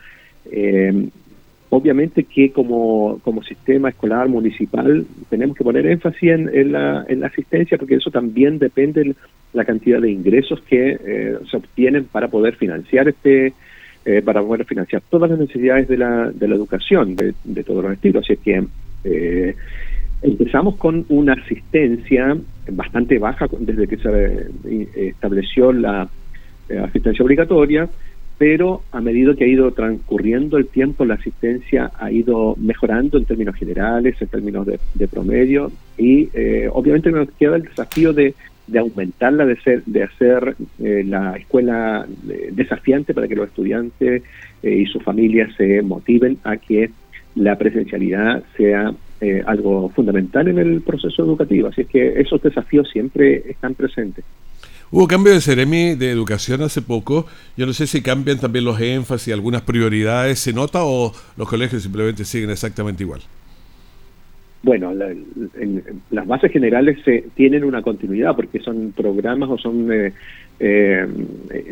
eh, 0.52 1.10
Obviamente 1.72 2.24
que 2.24 2.52
como, 2.52 3.20
como 3.24 3.44
sistema 3.44 3.90
escolar 3.90 4.28
municipal 4.28 5.06
tenemos 5.30 5.56
que 5.56 5.64
poner 5.64 5.86
énfasis 5.86 6.32
en, 6.32 6.72
la, 6.72 7.06
en 7.08 7.20
la 7.20 7.28
asistencia 7.28 7.78
porque 7.78 7.96
eso 7.96 8.10
también 8.10 8.58
depende 8.58 9.04
de 9.04 9.16
la 9.54 9.66
cantidad 9.66 10.02
de 10.02 10.10
ingresos 10.10 10.62
que 10.62 10.98
eh, 11.00 11.38
se 11.50 11.58
obtienen 11.58 12.06
para 12.06 12.28
poder 12.28 12.56
financiar 12.56 13.08
este 13.08 13.54
eh, 14.10 14.22
para 14.24 14.42
poder 14.42 14.66
financiar 14.66 15.04
todas 15.08 15.30
las 15.30 15.40
necesidades 15.40 15.88
de 15.88 15.98
la, 15.98 16.32
de 16.32 16.48
la 16.48 16.56
educación 16.56 17.16
de, 17.16 17.34
de 17.44 17.64
todos 17.64 17.84
los 17.84 17.94
estilos. 17.94 18.24
Así 18.24 18.38
que 18.38 18.64
eh, 19.04 19.56
empezamos 20.22 20.78
con 20.78 21.06
una 21.10 21.34
asistencia 21.34 22.36
bastante 22.72 23.20
baja 23.20 23.46
desde 23.60 23.88
que 23.88 23.98
se 23.98 24.48
estableció 25.10 25.72
la 25.72 26.10
asistencia 26.84 27.24
obligatoria 27.24 27.88
pero 28.40 28.84
a 28.94 29.02
medida 29.02 29.36
que 29.36 29.44
ha 29.44 29.48
ido 29.48 29.70
transcurriendo 29.74 30.58
el 30.58 30.68
tiempo, 30.68 31.04
la 31.04 31.16
asistencia 31.16 31.92
ha 32.00 32.10
ido 32.10 32.56
mejorando 32.58 33.18
en 33.18 33.26
términos 33.26 33.54
generales, 33.56 34.16
en 34.22 34.28
términos 34.30 34.66
de, 34.66 35.08
promedio, 35.10 35.74
y 35.98 36.30
eh, 36.34 36.70
obviamente 36.72 37.12
nos 37.12 37.30
queda 37.32 37.58
el 37.58 37.64
desafío 37.64 38.14
de, 38.14 38.34
aumentarla, 38.78 39.46
de, 39.46 39.56
ser, 39.62 39.84
de 39.86 40.04
hacer 40.04 40.56
eh, 40.84 41.04
la 41.08 41.38
escuela 41.38 42.06
eh, 42.30 42.50
desafiante 42.52 43.14
para 43.14 43.28
que 43.28 43.36
los 43.36 43.48
estudiantes 43.48 44.24
y 44.62 44.86
sus 44.88 45.02
familias 45.02 45.56
se 45.56 45.82
motiven 45.82 46.38
a 46.44 46.58
que 46.58 46.92
la 47.36 47.58
presencialidad 47.58 48.44
sea 48.58 48.94
algo 49.46 49.90
fundamental 49.90 50.50
en 50.50 50.60
el 50.60 50.82
proceso 50.82 51.24
educativo. 51.24 51.70
Así 51.70 51.82
es 51.82 51.88
que 51.88 52.20
esos 52.20 52.42
desafíos 52.42 52.90
siempre 52.92 53.50
están 53.50 53.74
presentes. 53.74 54.26
Hubo 54.92 55.08
cambio 55.08 55.34
de 55.34 55.42
Ceremi 55.42 55.96
de 55.96 56.10
Educación 56.10 56.64
hace 56.64 56.82
poco. 56.82 57.28
Yo 57.56 57.66
no 57.66 57.74
sé 57.74 57.86
si 57.86 58.02
cambian 58.02 58.40
también 58.40 58.66
los 58.66 58.82
énfasis, 58.82 59.34
algunas 59.34 59.62
prioridades, 59.62 60.40
¿se 60.40 60.52
nota 60.52 60.84
o 60.84 61.14
los 61.38 61.48
colegios 61.48 61.84
simplemente 61.84 62.26
siguen 62.26 62.50
exactamente 62.50 63.04
igual? 63.04 63.22
Bueno, 64.62 64.94
las 64.94 66.28
bases 66.28 66.52
generales 66.52 66.98
se, 67.06 67.26
tienen 67.34 67.64
una 67.64 67.82
continuidad 67.82 68.36
porque 68.36 68.60
son 68.60 68.92
programas 68.92 69.50
o 69.50 69.58
son 69.58 69.90
eh, 69.92 70.12
eh, 70.60 71.08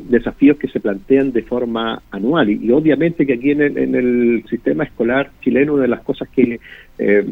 desafíos 0.07 0.57
que 0.57 0.69
se 0.69 0.79
plantean 0.79 1.33
de 1.33 1.41
forma 1.41 2.01
anual. 2.11 2.49
Y, 2.49 2.71
obviamente 2.71 3.25
que 3.25 3.33
aquí 3.33 3.51
en 3.51 3.61
el, 3.61 4.45
sistema 4.49 4.85
escolar 4.85 5.31
chileno 5.41 5.73
una 5.73 5.81
de 5.81 5.89
las 5.89 6.01
cosas 6.01 6.29
que 6.29 6.61
eh, 6.97 7.25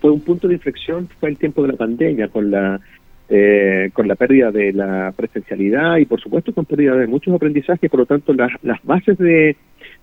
fue 0.00 0.12
un 0.12 0.20
punto 0.20 0.46
de 0.46 0.54
inflexión 0.54 1.08
fue 1.18 1.30
el 1.30 1.36
tiempo 1.36 1.62
de 1.62 1.68
la 1.72 1.76
pandemia 1.76 2.28
con 2.28 2.50
la 2.52 2.80
eh, 3.28 3.90
con 3.92 4.08
la 4.08 4.16
pérdida 4.16 4.50
de 4.50 4.72
la 4.72 5.12
presencialidad 5.16 5.98
y 5.98 6.04
por 6.04 6.20
supuesto 6.20 6.52
con 6.52 6.64
pérdida 6.64 6.96
de 6.96 7.06
muchos 7.06 7.32
aprendizajes, 7.32 7.88
por 7.88 8.00
lo 8.00 8.06
tanto 8.06 8.32
las, 8.32 8.50
las 8.62 8.82
bases 8.82 9.18
de, 9.18 9.56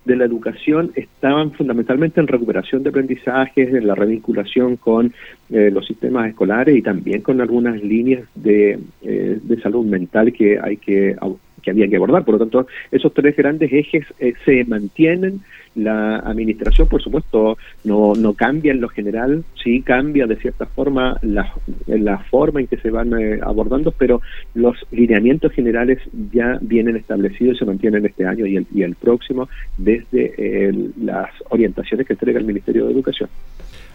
de 0.08 0.16
la 0.16 0.24
educación 0.24 0.90
estaban 0.96 1.52
fundamentalmente 1.52 2.18
en 2.18 2.26
recuperación 2.26 2.82
de 2.82 2.88
aprendizajes, 2.88 3.72
en 3.72 3.86
la 3.86 3.94
revinculación 3.94 4.76
con 4.76 5.12
eh, 5.50 5.70
los 5.70 5.86
sistemas 5.86 6.30
escolares 6.30 6.74
y 6.76 6.82
también 6.82 7.20
con 7.20 7.40
algunas 7.40 7.80
líneas 7.82 8.24
de, 8.34 8.80
eh, 9.02 9.38
de 9.40 9.60
salud 9.60 9.86
mental 9.86 10.32
que 10.32 10.58
hay 10.60 10.78
que 10.78 11.14
que 11.62 11.70
había 11.70 11.88
que 11.88 11.96
abordar. 11.96 12.24
Por 12.24 12.34
lo 12.34 12.38
tanto, 12.38 12.66
esos 12.90 13.12
tres 13.12 13.36
grandes 13.36 13.72
ejes 13.72 14.06
eh, 14.18 14.32
se 14.44 14.64
mantienen. 14.64 15.40
La 15.74 16.16
administración, 16.16 16.88
por 16.88 17.02
supuesto, 17.02 17.58
no, 17.84 18.14
no 18.14 18.34
cambia 18.34 18.72
en 18.72 18.80
lo 18.80 18.88
general, 18.88 19.44
sí 19.62 19.82
cambia 19.82 20.26
de 20.26 20.36
cierta 20.36 20.66
forma 20.66 21.18
la, 21.22 21.52
la 21.86 22.18
forma 22.18 22.60
en 22.60 22.66
que 22.66 22.78
se 22.78 22.90
van 22.90 23.18
eh, 23.18 23.38
abordando, 23.42 23.92
pero 23.92 24.20
los 24.54 24.76
lineamientos 24.90 25.52
generales 25.52 25.98
ya 26.32 26.58
vienen 26.60 26.96
establecidos 26.96 27.56
y 27.56 27.58
se 27.58 27.64
mantienen 27.64 28.04
este 28.06 28.26
año 28.26 28.46
y 28.46 28.56
el, 28.56 28.66
y 28.74 28.82
el 28.82 28.94
próximo 28.94 29.48
desde 29.76 30.34
eh, 30.36 30.90
las 31.00 31.30
orientaciones 31.50 32.06
que 32.06 32.12
entrega 32.14 32.38
el 32.38 32.44
Ministerio 32.44 32.86
de 32.86 32.92
Educación. 32.92 33.28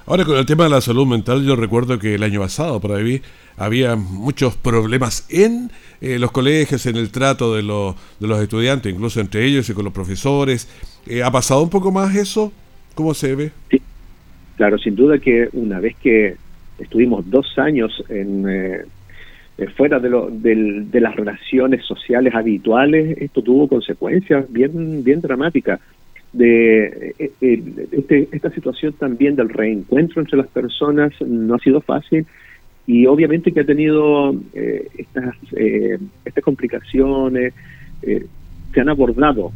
Ahora 0.05 0.25
con 0.25 0.37
el 0.37 0.45
tema 0.45 0.65
de 0.65 0.69
la 0.69 0.81
salud 0.81 1.07
mental, 1.07 1.45
yo 1.45 1.55
recuerdo 1.55 1.97
que 1.97 2.15
el 2.15 2.23
año 2.23 2.41
pasado 2.41 2.81
por 2.81 2.91
ahí 2.91 3.21
había 3.57 3.95
muchos 3.95 4.55
problemas 4.55 5.27
en 5.29 5.71
eh, 6.01 6.19
los 6.19 6.31
colegios, 6.31 6.85
en 6.85 6.95
el 6.95 7.11
trato 7.11 7.55
de, 7.55 7.63
los, 7.63 7.95
de 8.19 8.27
los 8.27 8.41
estudiantes, 8.41 8.93
incluso 8.93 9.19
entre 9.21 9.45
ellos 9.45 9.69
y 9.69 9.73
con 9.73 9.85
los 9.85 9.93
profesores. 9.93 10.67
Eh, 11.07 11.23
¿Ha 11.23 11.31
pasado 11.31 11.63
un 11.63 11.69
poco 11.69 11.91
más 11.91 12.15
eso? 12.15 12.51
¿Cómo 12.95 13.13
se 13.13 13.35
ve? 13.35 13.51
Sí, 13.69 13.81
claro, 14.57 14.77
sin 14.77 14.95
duda 14.95 15.17
que 15.17 15.49
una 15.53 15.79
vez 15.79 15.95
que 15.97 16.35
estuvimos 16.79 17.29
dos 17.29 17.57
años 17.57 18.03
en, 18.09 18.45
eh, 18.49 18.85
fuera 19.75 19.99
de, 19.99 20.09
lo, 20.09 20.29
de 20.29 20.99
las 20.99 21.15
relaciones 21.15 21.85
sociales 21.85 22.33
habituales, 22.35 23.17
esto 23.19 23.41
tuvo 23.41 23.67
consecuencias 23.67 24.51
bien, 24.51 25.03
bien 25.03 25.21
dramáticas 25.21 25.79
de 26.33 27.13
eh, 27.19 27.31
eh, 27.41 27.63
este, 27.91 28.27
esta 28.31 28.49
situación 28.49 28.93
también 28.93 29.35
del 29.35 29.49
reencuentro 29.49 30.19
entre 30.19 30.37
las 30.37 30.47
personas 30.47 31.13
no 31.21 31.55
ha 31.55 31.59
sido 31.59 31.79
fácil 31.79 32.25
y 32.85 33.05
obviamente 33.05 33.51
que 33.51 33.61
ha 33.61 33.65
tenido 33.65 34.35
eh, 34.53 34.87
estas, 34.97 35.35
estas 35.53 36.43
complicaciones, 36.43 37.53
se 38.01 38.81
han 38.81 38.89
abordado. 38.89 39.51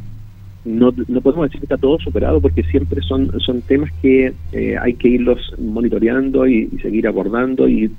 No, 0.64 0.94
no 1.08 1.22
podemos 1.22 1.48
decir 1.48 1.62
que 1.62 1.66
está 1.66 1.78
todo 1.78 2.00
superado 2.00 2.42
porque 2.42 2.64
siempre 2.64 3.02
son, 3.02 3.38
son 3.40 3.62
temas 3.62 3.92
que 4.02 4.34
hay 4.82 4.94
que 4.94 5.10
irlos 5.10 5.54
monitoreando 5.60 6.48
y, 6.48 6.68
seguir 6.82 7.08
abordando 7.08 7.68
y 7.68 7.92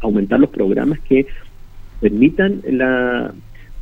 aumentar 0.00 0.40
los 0.40 0.50
programas 0.50 0.98
que 1.00 1.26
permitan 2.00 2.60
la 2.68 3.32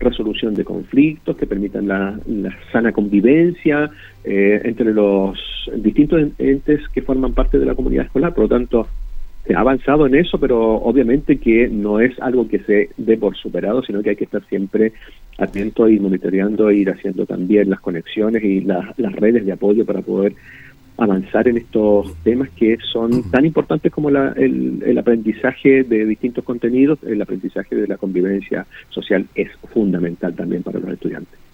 resolución 0.00 0.55
de 0.55 0.64
conflictos, 0.64 1.37
que 1.37 1.47
permitan 1.47 1.87
la, 1.87 2.19
sana 2.73 2.90
convivencia 2.90 3.90
eh, 4.25 4.61
entre 4.64 4.93
los 4.93 5.38
distintos 5.76 6.23
entes 6.38 6.88
que 6.88 7.02
forman 7.02 7.35
parte 7.35 7.59
de 7.59 7.67
la 7.67 7.75
comunidad 7.75 8.07
escolar. 8.07 8.35
Por 8.35 8.45
lo 8.45 8.49
tanto, 8.49 8.88
se 9.50 9.57
ha 9.57 9.61
avanzado 9.61 10.07
en 10.07 10.14
eso, 10.14 10.38
pero 10.38 10.75
obviamente 10.76 11.38
que 11.38 11.66
no 11.66 11.99
es 11.99 12.16
algo 12.21 12.47
que 12.47 12.61
se 12.61 12.90
dé 12.97 13.16
por 13.16 13.37
superado, 13.37 13.83
sino 13.83 14.00
que 14.00 14.11
hay 14.11 14.16
que 14.16 14.23
estar 14.23 14.45
siempre 14.47 14.92
atento 15.38 15.88
y 15.88 15.99
monitoreando 15.99 16.71
e 16.71 16.76
ir 16.76 16.90
haciendo 16.90 17.26
también 17.26 17.69
las 17.69 17.80
conexiones 17.80 18.45
y 18.45 18.61
las 18.61 19.12
redes 19.16 19.45
de 19.45 19.50
apoyo 19.50 19.85
para 19.85 20.02
poder 20.02 20.35
avanzar 20.99 21.49
en 21.49 21.57
estos 21.57 22.14
temas 22.23 22.49
que 22.50 22.78
son 22.92 23.28
tan 23.33 23.45
importantes 23.45 23.90
como 23.90 24.09
el, 24.11 24.97
aprendizaje 24.97 25.83
de 25.83 26.07
distintos 26.07 26.45
contenidos, 26.45 27.00
el 27.02 27.21
aprendizaje 27.21 27.75
de 27.75 27.88
la 27.88 27.97
convivencia 27.97 28.69
social 28.90 29.26
es 29.35 29.50
fundamental 29.75 30.33
también 30.33 30.62
para 30.62 30.78
los 30.78 30.90
estudiantes. 30.90 31.50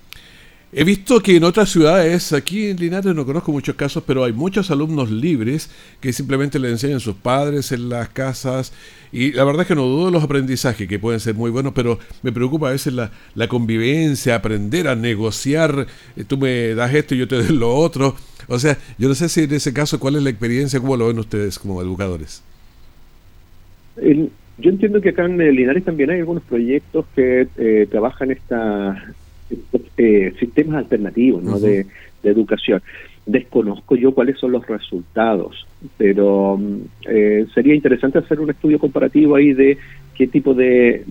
He 0.73 0.83
visto 0.83 1.21
que 1.21 1.37
en 1.37 1.45
otras 1.45 1.71
ciudades, 1.71 2.33
aquí 2.33 2.67
en 2.67 2.77
Linares 2.77 3.15
no 3.15 3.25
conozco 3.25 3.53
muchos 3.53 3.77
casos, 3.77 4.03
pero 4.05 4.25
hay 4.25 4.33
muchos 4.33 4.71
alumnos 4.71 5.11
libres 5.11 5.71
que 6.01 6.13
simplemente 6.13 6.59
le 6.59 6.71
enseñan 6.71 6.97
a 6.97 7.01
sus 7.01 7.15
padres 7.15 7.71
en 7.71 7.89
las 7.89 8.09
casas 8.09 8.73
y 9.13 9.33
la 9.33 9.45
verdad 9.45 9.63
es 9.63 9.69
que 9.69 9.77
no 9.77 9.85
dudo 9.85 10.07
de 10.07 10.13
los 10.13 10.25
aprendizajes 10.25 10.89
que 10.89 10.99
pueden 10.99 11.21
ser 11.21 11.35
muy 11.35 11.53
buenos, 11.53 11.73
pero 11.73 12.01
me 12.23 12.33
preocupa 12.33 12.69
a 12.69 12.73
veces 12.73 12.93
la, 12.93 13.13
la 13.37 13.47
convivencia, 13.47 14.35
aprender 14.35 14.89
a 14.89 14.97
negociar, 14.97 15.87
eh, 16.17 16.25
tú 16.25 16.37
me 16.37 16.75
das 16.75 16.93
esto 16.93 17.15
y 17.15 17.19
yo 17.19 17.29
te 17.29 17.37
doy 17.43 17.57
lo 17.57 17.73
otro. 17.73 18.17
O 18.49 18.59
sea, 18.59 18.77
yo 18.99 19.09
no 19.09 19.15
sé 19.15 19.29
si 19.29 19.45
en 19.45 19.55
ese 19.55 19.73
caso 19.73 20.01
cuál 20.01 20.17
es 20.17 20.23
la 20.25 20.31
experiencia, 20.31 20.81
cómo 20.81 20.97
lo 20.97 21.07
ven 21.07 21.19
ustedes 21.21 21.61
como 21.61 21.81
educadores. 21.81 22.43
yo 23.97 24.71
entiendo 24.71 25.01
que 25.01 25.11
acá 25.11 25.25
en 25.25 25.39
Linares 25.39 25.85
también 25.85 26.11
hay 26.11 26.19
algunos 26.19 26.43
proyectos 26.43 27.07
que 27.15 27.47
eh, 27.57 27.87
trabajan 27.89 28.33
esta 28.33 29.15
eh, 29.97 30.35
sistemas 30.39 30.77
alternativos 30.77 31.43
¿no? 31.43 31.59
de, 31.59 31.87
educación. 32.23 32.83
Desconozco 33.25 33.95
yo 33.95 34.13
cuáles 34.13 34.39
son 34.39 34.51
los 34.53 34.67
resultados, 34.67 35.65
pero 35.97 36.57
mm, 36.57 36.81
eh, 37.09 37.47
sería 37.55 37.75
interesante 37.75 38.19
hacer 38.19 38.41
un 38.41 38.51
estudio 38.51 38.81
comparativo 38.81 39.37
ahí 39.37 39.53
de 39.53 39.79
qué 40.15 40.27
tipo 40.27 40.53
de, 40.53 41.05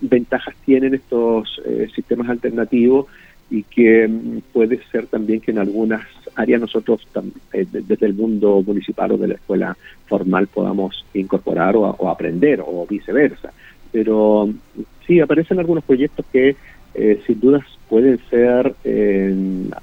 ventajas 0.00 0.54
tienen 0.64 0.94
estos 0.94 1.60
eh, 1.66 1.88
sistemas 1.94 2.30
alternativos 2.30 3.06
y 3.50 3.62
que 3.64 4.08
mm, 4.08 4.38
puede 4.52 4.80
ser 4.90 5.06
también 5.06 5.40
que 5.40 5.50
en 5.50 5.58
algunas 5.58 6.00
áreas 6.34 6.62
nosotros 6.62 7.06
desde 7.52 8.06
el 8.06 8.14
mundo 8.14 8.62
municipal 8.66 9.12
o 9.12 9.18
de 9.18 9.28
la 9.28 9.34
escuela 9.34 9.76
formal 10.06 10.46
podamos 10.46 11.04
incorporar 11.12 11.76
o, 11.76 11.82
o 11.82 12.08
aprender 12.08 12.62
o 12.64 12.86
viceversa. 12.88 13.52
Pero 13.92 14.46
mm, 14.46 14.82
sí, 15.06 15.20
aparecen 15.20 15.58
algunos 15.58 15.84
proyectos 15.84 16.24
que 16.32 16.56
eh, 17.00 17.22
sin 17.28 17.38
dudas 17.38 17.62
pueden 17.88 18.18
ser 18.28 18.74
eh, 18.82 19.32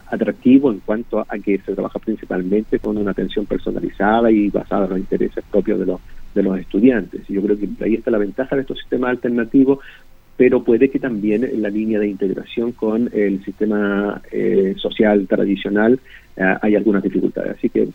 atractivos 0.08 0.76
en 0.76 0.82
cuanto 0.82 1.22
a 1.22 1.40
que 1.40 1.58
se 1.60 1.74
trabaja 1.74 1.98
principalmente 1.98 2.78
con 2.80 2.98
una 2.98 3.12
atención 3.12 3.46
personalizada 3.46 4.30
y 4.32 4.50
basada 4.50 4.84
en 4.84 4.90
los 4.90 5.00
intereses 5.00 5.44
propios 5.50 5.80
de 5.80 5.86
los, 5.86 6.02
de 6.34 6.44
los 6.44 6.60
estudiantes. 6.60 7.22
Y 7.30 7.34
yo 7.34 7.42
creo 7.42 7.58
que 7.58 7.70
ahí 7.86 7.96
está 7.96 8.12
la 8.12 8.18
ventaja 8.18 8.58
de 8.58 8.64
estos 8.64 8.80
sistemas 8.80 9.12
alternativos, 9.12 9.80
pero 10.36 10.62
puede 10.62 10.90
que 10.90 11.00
también 11.00 11.46
en 11.46 11.62
la 11.62 11.70
línea 11.70 12.00
de 12.00 12.10
integración 12.10 12.74
con 12.74 13.10
el 13.14 13.42
sistema 13.46 14.22
eh, 14.30 14.76
social 14.78 15.26
tradicional 15.26 16.00
hay 16.62 16.76
algunas 16.76 17.02
dificultades. 17.02 17.56
Así 17.58 17.70
que 17.70 17.88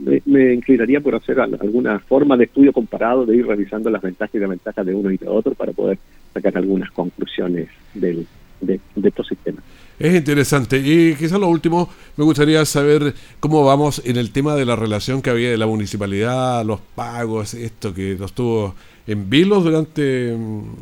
me, 0.00 0.20
me, 0.26 0.54
inclinaría 0.54 1.00
por 1.00 1.14
hacer 1.14 1.38
alguna 1.38 2.00
forma 2.00 2.36
de 2.36 2.46
estudio 2.46 2.72
comparado, 2.72 3.24
de 3.24 3.36
ir 3.36 3.46
revisando 3.46 3.88
las 3.90 4.02
ventajas 4.02 4.34
y 4.34 4.38
desventajas 4.40 4.84
de 4.84 4.92
uno 4.92 5.12
y 5.12 5.16
de 5.16 5.28
otro 5.28 5.54
para 5.54 5.70
poder 5.70 5.96
sacar 6.34 6.56
algunas 6.56 6.90
conclusiones 6.90 7.68
del, 7.94 8.26
de, 8.60 8.80
estos 9.02 9.26
sistemas. 9.26 9.62
Es 9.98 10.14
interesante. 10.14 10.78
Y 10.78 11.14
quizás 11.14 11.38
lo 11.38 11.48
último, 11.48 11.88
me 12.16 12.24
gustaría 12.24 12.64
saber 12.64 13.14
cómo 13.38 13.64
vamos 13.64 14.00
en 14.04 14.16
el 14.16 14.30
tema 14.30 14.54
de 14.54 14.64
la 14.64 14.76
relación 14.76 15.20
que 15.20 15.30
había 15.30 15.50
de 15.50 15.58
la 15.58 15.66
municipalidad, 15.66 16.64
los 16.64 16.80
pagos, 16.94 17.54
esto 17.54 17.92
que 17.92 18.16
nos 18.18 18.32
tuvo 18.32 18.74
en 19.06 19.28
vilos 19.28 19.64
durante, 19.64 20.36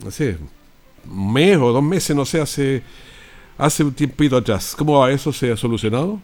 no 0.05 0.11
sé, 0.11 0.37
un 1.11 1.33
mes 1.33 1.57
o 1.57 1.73
dos 1.73 1.83
meses, 1.83 2.15
no 2.15 2.25
sé, 2.25 2.41
hace, 2.41 2.83
hace 3.57 3.85
un 3.85 3.93
tiempito 3.93 4.37
atrás. 4.37 4.75
¿Cómo 4.77 5.01
va 5.01 5.11
eso? 5.11 5.33
¿Se 5.33 5.51
ha 5.51 5.57
solucionado? 5.57 6.21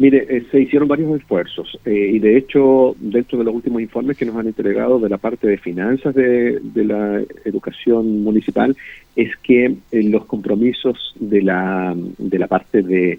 Mire, 0.00 0.24
eh, 0.30 0.46
se 0.50 0.58
hicieron 0.58 0.88
varios 0.88 1.14
esfuerzos 1.14 1.78
eh, 1.84 2.12
y 2.14 2.18
de 2.20 2.38
hecho 2.38 2.96
dentro 2.98 3.36
de 3.36 3.44
los 3.44 3.54
últimos 3.54 3.82
informes 3.82 4.16
que 4.16 4.24
nos 4.24 4.34
han 4.34 4.46
entregado 4.46 4.98
de 4.98 5.10
la 5.10 5.18
parte 5.18 5.46
de 5.46 5.58
finanzas 5.58 6.14
de, 6.14 6.58
la 6.74 7.22
educación 7.44 8.22
municipal 8.22 8.74
es 9.14 9.36
que 9.42 9.66
eh, 9.66 10.02
los 10.04 10.24
compromisos 10.24 11.14
de 11.20 11.42
la, 11.42 11.94
de 12.16 12.38
la 12.38 12.46
parte 12.46 12.80
de, 12.82 13.18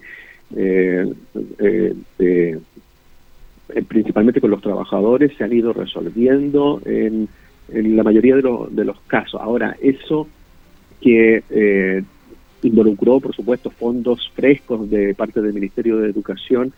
principalmente 3.88 4.42
con 4.42 4.50
los 4.50 4.64
trabajadores 4.64 5.34
se 5.38 5.44
han 5.44 5.54
ido 5.54 5.74
resolviendo 5.74 6.82
en, 6.84 7.30
en 7.72 7.96
la 7.96 8.02
mayoría 8.02 8.38
de, 8.38 8.42
de 8.72 8.86
los 8.86 9.00
casos. 9.02 9.40
Ahora, 9.40 9.78
eso 9.84 10.28
que 11.00 12.04
involucró, 12.68 13.20
por 13.20 13.36
supuesto, 13.36 13.70
fondos 13.70 14.32
frescos 14.36 14.90
de 14.90 15.14
parte 15.14 15.42
del 15.42 15.54
Ministerio 15.54 15.98
de 15.98 16.10
Educación, 16.10 16.74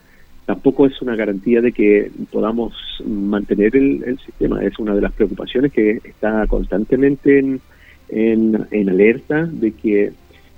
tampoco 0.45 0.85
es 0.85 1.01
una 1.01 1.15
garantía 1.15 1.61
de 1.61 1.71
que 1.71 2.11
podamos 2.31 2.73
mantener 3.05 3.75
el, 3.75 4.19
sistema. 4.25 4.63
Es 4.63 4.77
una 4.79 4.95
de 4.95 5.01
las 5.01 5.13
preocupaciones 5.13 5.71
que 5.71 6.01
está 6.03 6.45
constantemente 6.47 7.39
en, 7.39 7.61
en, 8.09 8.89
alerta 8.89 9.45
de 9.45 9.71
que 9.71 10.11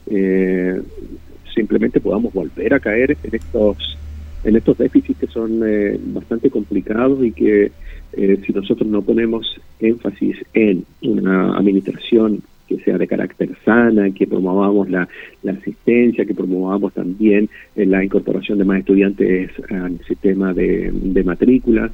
eh, 0.08 0.82
simplemente 1.54 2.00
podamos 2.00 2.34
volver 2.34 2.74
a 2.74 2.80
caer 2.80 3.18
en 3.24 3.36
estos 3.36 3.98
en 4.44 4.56
estos 4.56 4.78
déficits 4.78 5.20
que 5.20 5.28
son 5.28 5.62
eh, 5.66 6.00
bastante 6.00 6.52
complicados 6.52 7.26
y 7.26 7.32
que 7.32 7.72
eh, 8.14 8.42
si 8.46 8.54
nosotros 8.54 8.88
no 8.88 9.02
ponemos 9.02 9.60
énfasis 9.80 10.38
en 10.54 10.86
una 11.02 11.58
administración 11.58 12.44
que 12.68 12.80
sea 12.80 12.98
de 12.98 13.08
carácter 13.08 13.50
sana, 13.64 14.12
que 14.12 14.28
promovamos 14.28 14.90
la, 14.90 15.08
asistencia, 15.48 16.26
que 16.26 16.34
promovamos 16.34 16.94
también 16.94 17.50
eh, 17.76 17.86
la 17.86 18.04
incorporación 18.04 18.58
de 18.58 18.66
más 18.66 18.80
estudiantes 18.80 19.52
al 19.70 20.00
sistema 20.06 20.54
de, 20.54 20.92
matrícula. 21.24 21.92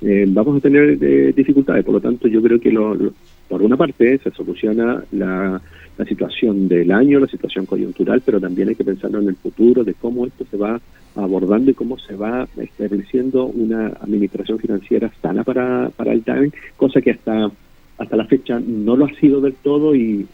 Eh, 0.00 0.26
vamos 0.28 0.58
a 0.58 0.60
tener 0.60 0.96
eh, 1.00 1.32
dificultades, 1.34 1.84
por 1.84 1.94
lo 1.94 2.00
tanto 2.00 2.28
yo 2.28 2.40
creo 2.40 2.60
que 2.60 2.70
lo, 2.70 2.96
por 3.48 3.62
una 3.62 3.76
parte 3.76 4.18
se 4.18 4.30
soluciona 4.30 5.02
la, 5.10 5.60
la 5.98 6.04
situación 6.04 6.68
del 6.68 6.92
año, 6.92 7.18
la 7.18 7.26
situación 7.26 7.66
coyuntural, 7.66 8.22
pero 8.24 8.40
también 8.40 8.68
hay 8.68 8.76
que 8.76 8.84
pensar 8.84 9.10
en 9.10 9.28
el 9.28 9.36
futuro, 9.36 9.82
de 9.82 9.94
cómo 9.94 10.26
esto 10.26 10.44
se 10.48 10.56
va 10.56 10.80
abordando 11.16 11.70
y 11.70 11.74
cómo 11.74 11.98
se 11.98 12.14
va 12.14 12.46
estableciendo 12.56 13.46
una 13.46 13.88
administración 14.00 14.58
financiera 14.60 15.10
sana 15.20 15.42
para, 15.42 15.90
para 15.90 16.12
el 16.12 16.22
TAN, 16.22 16.52
cosa 16.76 17.00
que 17.00 17.10
hasta 17.10 17.50
hasta 17.98 18.16
la 18.16 18.26
fecha 18.26 18.60
no 18.60 18.96
lo 18.96 19.04
ha 19.06 19.14
sido 19.14 19.40
del 19.40 19.54
todo 19.54 19.94
y 19.94 20.26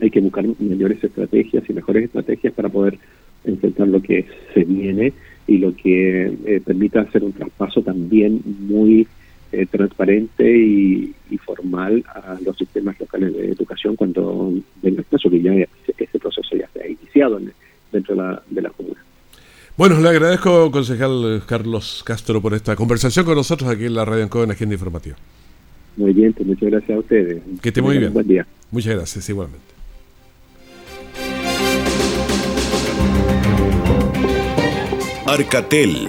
hay 0.00 0.10
que 0.10 0.20
buscar 0.20 0.44
mejores 0.58 1.02
estrategias 1.02 1.64
y 1.68 1.72
mejores 1.72 2.04
estrategias 2.04 2.52
para 2.54 2.68
poder 2.68 2.98
enfrentar 3.44 3.88
lo 3.88 4.02
que 4.02 4.26
se 4.52 4.64
viene 4.64 5.12
y 5.46 5.58
lo 5.58 5.74
que 5.74 6.26
eh, 6.44 6.60
permita 6.64 7.02
hacer 7.02 7.22
un 7.22 7.32
traspaso 7.32 7.82
también 7.82 8.42
muy 8.44 9.06
eh, 9.52 9.66
transparente 9.66 10.44
y, 10.56 11.12
formal 11.44 12.02
a 12.08 12.38
los 12.44 12.56
sistemas 12.56 12.98
locales 12.98 13.32
de 13.32 13.52
educación 13.52 13.94
cuando 13.94 14.52
venga 14.82 15.00
el 15.00 15.06
caso 15.06 15.30
que 15.30 15.68
ese 15.96 16.18
proceso 16.18 16.56
ya 16.56 16.68
se 16.72 16.82
ha 16.82 16.88
iniciado 16.88 17.38
dentro 17.92 18.16
de 18.16 18.22
la, 18.22 18.42
de 18.50 18.62
la 18.62 18.70
comuna. 18.70 19.00
Bueno, 19.76 20.00
le 20.00 20.08
agradezco, 20.08 20.70
concejal 20.72 21.42
Carlos 21.46 22.02
Castro, 22.04 22.40
por 22.40 22.54
esta 22.54 22.74
conversación 22.74 23.24
con 23.24 23.36
nosotros 23.36 23.70
aquí 23.70 23.84
en 23.84 23.94
la 23.94 24.04
Radio 24.04 24.28
en 24.42 24.50
Agenda 24.50 24.74
Informativa. 24.74 25.16
Muy 25.96 26.12
bien, 26.12 26.32
pues 26.32 26.46
muchas 26.46 26.70
gracias 26.70 26.90
a 26.90 27.00
ustedes. 27.00 27.42
Que 27.62 27.68
esté 27.68 27.82
muy 27.82 27.98
bien. 27.98 28.12
Buen 28.12 28.28
día. 28.28 28.46
Muchas 28.70 28.94
gracias, 28.94 29.28
igualmente. 29.28 29.64
Arcatel 35.26 36.08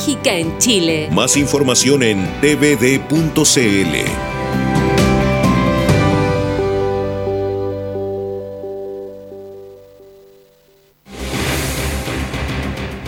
en 0.07 0.57
Chile. 0.57 1.09
Más 1.11 1.37
información 1.37 2.01
en 2.01 2.27
tvd.cl. 2.41 3.95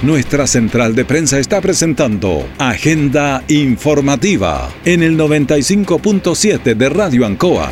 Nuestra 0.03 0.45
central 0.45 0.93
de 0.93 1.06
prensa 1.06 1.39
está 1.39 1.62
presentando 1.62 2.45
Agenda 2.60 3.43
Informativa 3.47 4.69
en 4.86 5.01
el 5.01 5.17
95.7 5.17 6.75
de 6.75 6.89
Radio 6.89 7.25
Ancoa. 7.25 7.71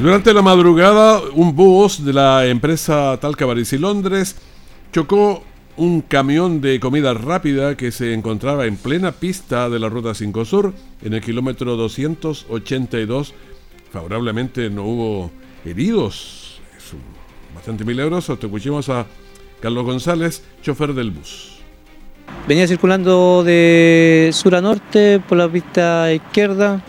Durante 0.00 0.32
la 0.32 0.42
madrugada, 0.42 1.20
un 1.34 1.54
bus 1.54 2.04
de 2.04 2.12
la 2.12 2.46
empresa 2.46 3.18
Talca 3.20 3.46
París 3.46 3.72
y 3.72 3.78
Londres 3.78 4.36
chocó 4.92 5.42
un 5.76 6.00
camión 6.00 6.60
de 6.60 6.80
comida 6.80 7.14
rápida 7.14 7.76
que 7.76 7.92
se 7.92 8.12
encontraba 8.12 8.66
en 8.66 8.76
plena 8.76 9.12
pista 9.12 9.68
de 9.68 9.78
la 9.78 9.88
Ruta 9.88 10.14
5 10.14 10.44
Sur, 10.44 10.74
en 11.02 11.14
el 11.14 11.20
kilómetro 11.20 11.76
282. 11.76 13.34
Favorablemente 13.92 14.70
no 14.70 14.84
hubo 14.84 15.30
heridos, 15.64 16.60
bastante 17.54 17.84
milagroso. 17.84 18.36
Te 18.36 18.46
escuchamos 18.46 18.88
a 18.88 19.06
Carlos 19.60 19.84
González, 19.84 20.42
chofer 20.62 20.94
del 20.94 21.10
bus. 21.10 21.58
Venía 22.46 22.66
circulando 22.66 23.42
de 23.44 24.30
sur 24.32 24.54
a 24.54 24.60
norte 24.60 25.20
por 25.20 25.38
la 25.38 25.48
pista 25.48 26.12
izquierda 26.12 26.82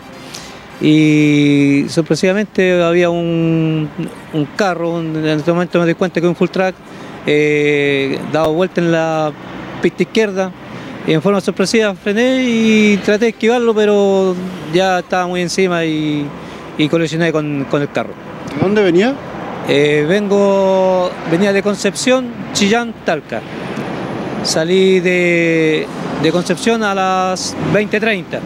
y 0.80 1.84
sorpresivamente 1.88 2.82
había 2.82 3.10
un, 3.10 3.88
carro, 4.56 5.00
en 5.00 5.26
este 5.26 5.52
momento 5.52 5.78
me 5.78 5.86
di 5.86 5.94
cuenta 5.94 6.20
que 6.20 6.26
un 6.26 6.36
full 6.36 6.48
track, 6.48 6.74
eh, 7.26 8.18
dado 8.32 8.52
vuelta 8.52 8.80
en 8.80 8.92
la 8.92 9.32
pista 9.82 10.02
izquierda 10.02 10.52
y 11.06 11.12
en 11.12 11.22
forma 11.22 11.40
sorpresiva 11.40 11.94
frené 11.94 12.42
y 12.44 12.96
traté 12.98 13.26
de 13.26 13.30
esquivarlo, 13.30 13.74
pero 13.74 14.34
ya 14.72 15.00
estaba 15.00 15.26
muy 15.26 15.40
encima 15.40 15.84
y, 15.84 16.26
colisioné 16.90 17.32
con, 17.32 17.66
el 17.72 17.90
carro. 17.92 18.12
¿De 18.54 18.60
dónde 18.60 18.82
venía? 18.82 19.14
Eh, 19.68 20.04
vengo, 20.08 21.10
venía 21.30 21.52
de 21.52 21.62
Concepción, 21.62 22.28
Chillán, 22.52 22.94
Talca. 23.04 23.40
Salí 24.42 25.00
de, 25.00 25.86
Concepción 26.32 26.82
a 26.82 26.94
las 26.94 27.56
20.30. 27.74 28.40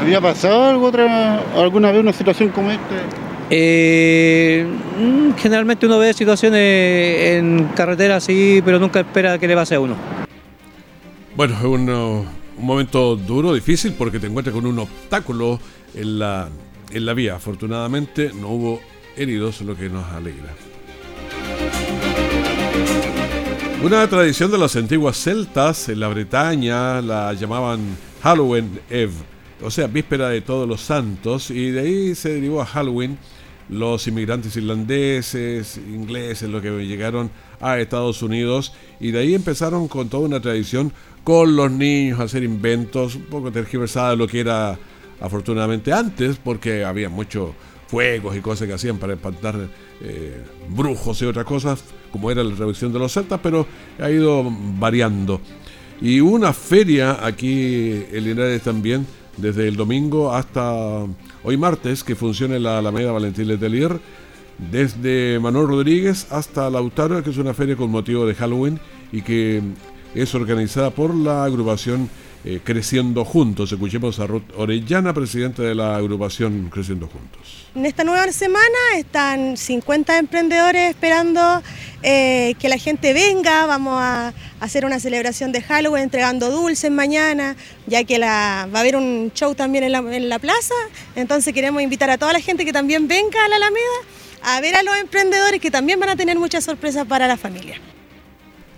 ¿Había 0.00 0.20
pasado 0.20 0.64
algo 0.64 0.86
otra, 0.86 1.40
alguna 1.56 1.90
vez 1.90 2.00
una 2.00 2.12
situación 2.12 2.50
como 2.50 2.70
esta? 2.70 3.23
Eh, 3.50 4.66
mm, 4.98 5.32
generalmente 5.36 5.86
uno 5.86 5.98
ve 5.98 6.12
situaciones 6.14 6.60
en 7.36 7.68
carretera 7.74 8.16
así, 8.16 8.62
pero 8.64 8.78
nunca 8.78 9.00
espera 9.00 9.38
que 9.38 9.46
le 9.46 9.54
pase 9.54 9.74
a 9.74 9.80
uno. 9.80 9.96
Bueno, 11.36 11.54
es 11.54 11.64
un, 11.64 11.88
un, 11.88 12.26
momento 12.58 13.16
duro, 13.16 13.54
difícil, 13.54 13.94
porque 13.94 14.18
te 14.18 14.26
encuentras 14.26 14.54
con 14.54 14.66
un 14.66 14.78
obstáculo 14.78 15.58
en 15.94 16.18
la, 16.18 16.48
en 16.90 17.06
la 17.06 17.14
vía. 17.14 17.36
Afortunadamente 17.36 18.30
no 18.34 18.48
hubo 18.48 18.80
heridos, 19.16 19.60
lo 19.62 19.76
que 19.76 19.88
nos 19.88 20.04
alegra. 20.12 20.54
Una 23.82 24.08
tradición 24.08 24.50
de 24.50 24.56
los 24.56 24.74
antiguos 24.76 25.18
celtas 25.18 25.90
en 25.90 26.00
la 26.00 26.08
Bretaña 26.08 27.02
la 27.02 27.34
llamaban 27.34 27.80
Halloween 28.22 28.80
Eve, 28.88 29.12
o 29.62 29.70
sea, 29.70 29.86
víspera 29.86 30.28
de 30.28 30.40
todos 30.40 30.68
los 30.68 30.80
santos, 30.80 31.50
y 31.50 31.70
de 31.70 31.80
ahí 31.80 32.14
se 32.14 32.34
derivó 32.34 32.60
a 32.62 32.66
Halloween 32.66 33.18
los 33.68 34.06
inmigrantes 34.06 34.56
irlandeses, 34.56 35.78
ingleses, 35.78 36.48
los 36.48 36.62
que 36.62 36.70
llegaron 36.86 37.30
a 37.60 37.78
Estados 37.78 38.22
Unidos, 38.22 38.72
y 39.00 39.10
de 39.10 39.20
ahí 39.20 39.34
empezaron 39.34 39.88
con 39.88 40.08
toda 40.08 40.26
una 40.26 40.40
tradición 40.40 40.92
con 41.22 41.56
los 41.56 41.70
niños 41.70 42.20
a 42.20 42.24
hacer 42.24 42.42
inventos, 42.42 43.14
un 43.14 43.22
poco 43.22 43.50
tergiversada 43.50 44.10
de 44.10 44.16
lo 44.16 44.26
que 44.26 44.40
era 44.40 44.78
afortunadamente 45.20 45.92
antes, 45.92 46.36
porque 46.36 46.84
había 46.84 47.08
mucho 47.08 47.54
fuegos 47.86 48.36
y 48.36 48.40
cosas 48.40 48.68
que 48.68 48.74
hacían 48.74 48.98
para 48.98 49.14
espantar 49.14 49.68
eh, 50.02 50.42
brujos 50.68 51.22
y 51.22 51.24
otras 51.24 51.46
cosas, 51.46 51.84
como 52.10 52.30
era 52.30 52.44
la 52.44 52.54
revisión 52.54 52.92
de 52.92 52.98
los 52.98 53.12
celtas, 53.12 53.40
pero 53.42 53.66
ha 53.98 54.10
ido 54.10 54.44
variando. 54.78 55.40
Y 56.00 56.20
una 56.20 56.52
feria 56.52 57.24
aquí 57.24 58.04
en 58.12 58.24
Linares 58.24 58.62
también, 58.62 59.06
desde 59.36 59.68
el 59.68 59.76
domingo 59.76 60.32
hasta 60.32 61.06
hoy 61.42 61.56
martes, 61.56 62.04
que 62.04 62.14
funciona 62.14 62.56
en 62.56 62.62
la 62.62 62.78
Alameda 62.78 63.12
Valentín 63.12 63.48
Letelier, 63.48 63.98
desde 64.70 65.38
Manuel 65.40 65.68
Rodríguez 65.68 66.26
hasta 66.30 66.70
Lautaro, 66.70 67.22
que 67.22 67.30
es 67.30 67.36
una 67.38 67.54
feria 67.54 67.76
con 67.76 67.90
motivo 67.90 68.26
de 68.26 68.34
Halloween 68.34 68.78
y 69.12 69.22
que 69.22 69.62
es 70.14 70.34
organizada 70.34 70.90
por 70.90 71.14
la 71.14 71.44
agrupación 71.44 72.08
eh, 72.44 72.60
Creciendo 72.62 73.24
Juntos. 73.24 73.72
Escuchemos 73.72 74.20
a 74.20 74.26
Ruth 74.26 74.44
Orellana, 74.56 75.14
presidenta 75.14 75.62
de 75.62 75.74
la 75.74 75.96
agrupación 75.96 76.68
Creciendo 76.70 77.06
Juntos. 77.06 77.66
En 77.74 77.86
esta 77.86 78.04
nueva 78.04 78.30
semana 78.32 78.78
están 78.96 79.56
50 79.56 80.18
emprendedores 80.18 80.90
esperando 80.90 81.62
eh, 82.02 82.54
que 82.58 82.68
la 82.68 82.78
gente 82.78 83.12
venga. 83.12 83.66
Vamos 83.66 83.94
a 83.98 84.34
hacer 84.60 84.84
una 84.84 85.00
celebración 85.00 85.52
de 85.52 85.62
Halloween 85.62 86.04
entregando 86.04 86.50
dulces 86.50 86.90
mañana, 86.90 87.56
ya 87.86 88.04
que 88.04 88.18
va 88.18 88.60
a 88.60 88.62
haber 88.62 88.96
un 88.96 89.32
show 89.34 89.54
también 89.54 89.84
en 89.84 89.92
la, 89.92 89.98
en 89.98 90.28
la 90.28 90.38
plaza. 90.38 90.74
Entonces 91.16 91.54
queremos 91.54 91.82
invitar 91.82 92.10
a 92.10 92.18
toda 92.18 92.32
la 92.32 92.40
gente 92.40 92.64
que 92.64 92.72
también 92.72 93.08
venga 93.08 93.44
a 93.44 93.48
la 93.48 93.56
Alameda 93.56 93.80
a 94.44 94.60
ver 94.60 94.76
a 94.76 94.82
los 94.82 94.94
emprendedores 94.96 95.60
que 95.60 95.70
también 95.70 95.98
van 95.98 96.10
a 96.10 96.16
tener 96.16 96.38
muchas 96.38 96.64
sorpresas 96.64 97.06
para 97.06 97.26
la 97.26 97.38
familia. 97.38 97.80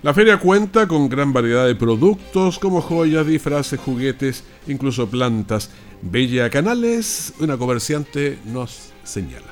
La 0.07 0.14
feria 0.14 0.38
cuenta 0.38 0.87
con 0.87 1.09
gran 1.09 1.33
variedad 1.33 1.66
de 1.66 1.75
productos 1.75 2.61
como 2.61 2.81
joyas, 2.81 3.27
disfraces, 3.27 3.81
juguetes, 3.81 4.45
incluso 4.69 5.11
plantas. 5.11 5.69
Bella 6.01 6.49
Canales, 6.49 7.33
una 7.40 7.57
comerciante, 7.57 8.38
nos 8.45 8.92
señala. 9.03 9.49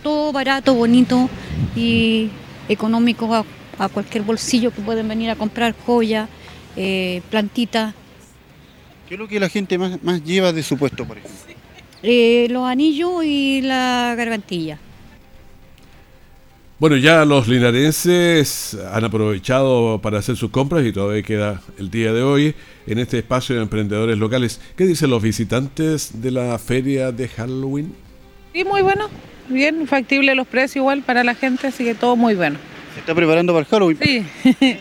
Todo 0.00 0.30
barato, 0.30 0.74
bonito 0.74 1.28
y 1.74 2.30
económico 2.68 3.44
a, 3.76 3.88
cualquier 3.88 4.22
bolsillo 4.22 4.70
que 4.70 4.80
pueden 4.80 5.08
venir 5.08 5.30
a 5.30 5.34
comprar 5.34 5.74
joya, 5.84 6.28
eh, 6.76 7.20
plantita. 7.28 7.94
¿Qué 9.08 9.14
es 9.14 9.18
lo 9.20 9.26
que 9.26 9.40
la 9.40 9.48
gente 9.48 9.76
más, 9.76 9.98
lleva 10.22 10.52
de 10.52 10.62
su 10.62 10.78
puesto, 10.78 11.04
por 11.04 11.18
ejemplo? 11.18 11.52
Eh, 12.04 12.46
los 12.48 12.64
anillos 12.64 13.24
y 13.24 13.60
la 13.62 14.14
gargantilla. 14.16 14.78
Bueno, 16.84 16.98
ya 16.98 17.24
los 17.24 17.48
linarenses 17.48 18.76
han 18.92 19.04
aprovechado 19.04 20.02
para 20.02 20.18
hacer 20.18 20.36
sus 20.36 20.50
compras 20.50 20.84
y 20.84 20.92
todavía 20.92 21.22
queda 21.22 21.62
el 21.78 21.90
día 21.90 22.12
de 22.12 22.22
hoy 22.22 22.54
en 22.86 22.98
este 22.98 23.16
espacio 23.20 23.56
de 23.56 23.62
emprendedores 23.62 24.18
locales. 24.18 24.60
¿Qué 24.76 24.84
dicen 24.84 25.08
los 25.08 25.22
visitantes 25.22 26.20
de 26.20 26.30
la 26.30 26.58
feria 26.58 27.10
de 27.10 27.26
Halloween? 27.26 27.94
Sí, 28.52 28.64
muy 28.64 28.82
bueno, 28.82 29.08
bien, 29.48 29.88
factible 29.88 30.34
los 30.34 30.46
precios 30.46 30.76
igual 30.76 31.00
para 31.00 31.24
la 31.24 31.34
gente, 31.34 31.68
así 31.68 31.84
que 31.84 31.94
todo 31.94 32.16
muy 32.16 32.34
bueno. 32.34 32.58
¿Se 32.92 33.00
está 33.00 33.14
preparando 33.14 33.54
para 33.54 33.64
el 33.64 33.70
Halloween? 33.70 33.98
Sí, 34.02 34.26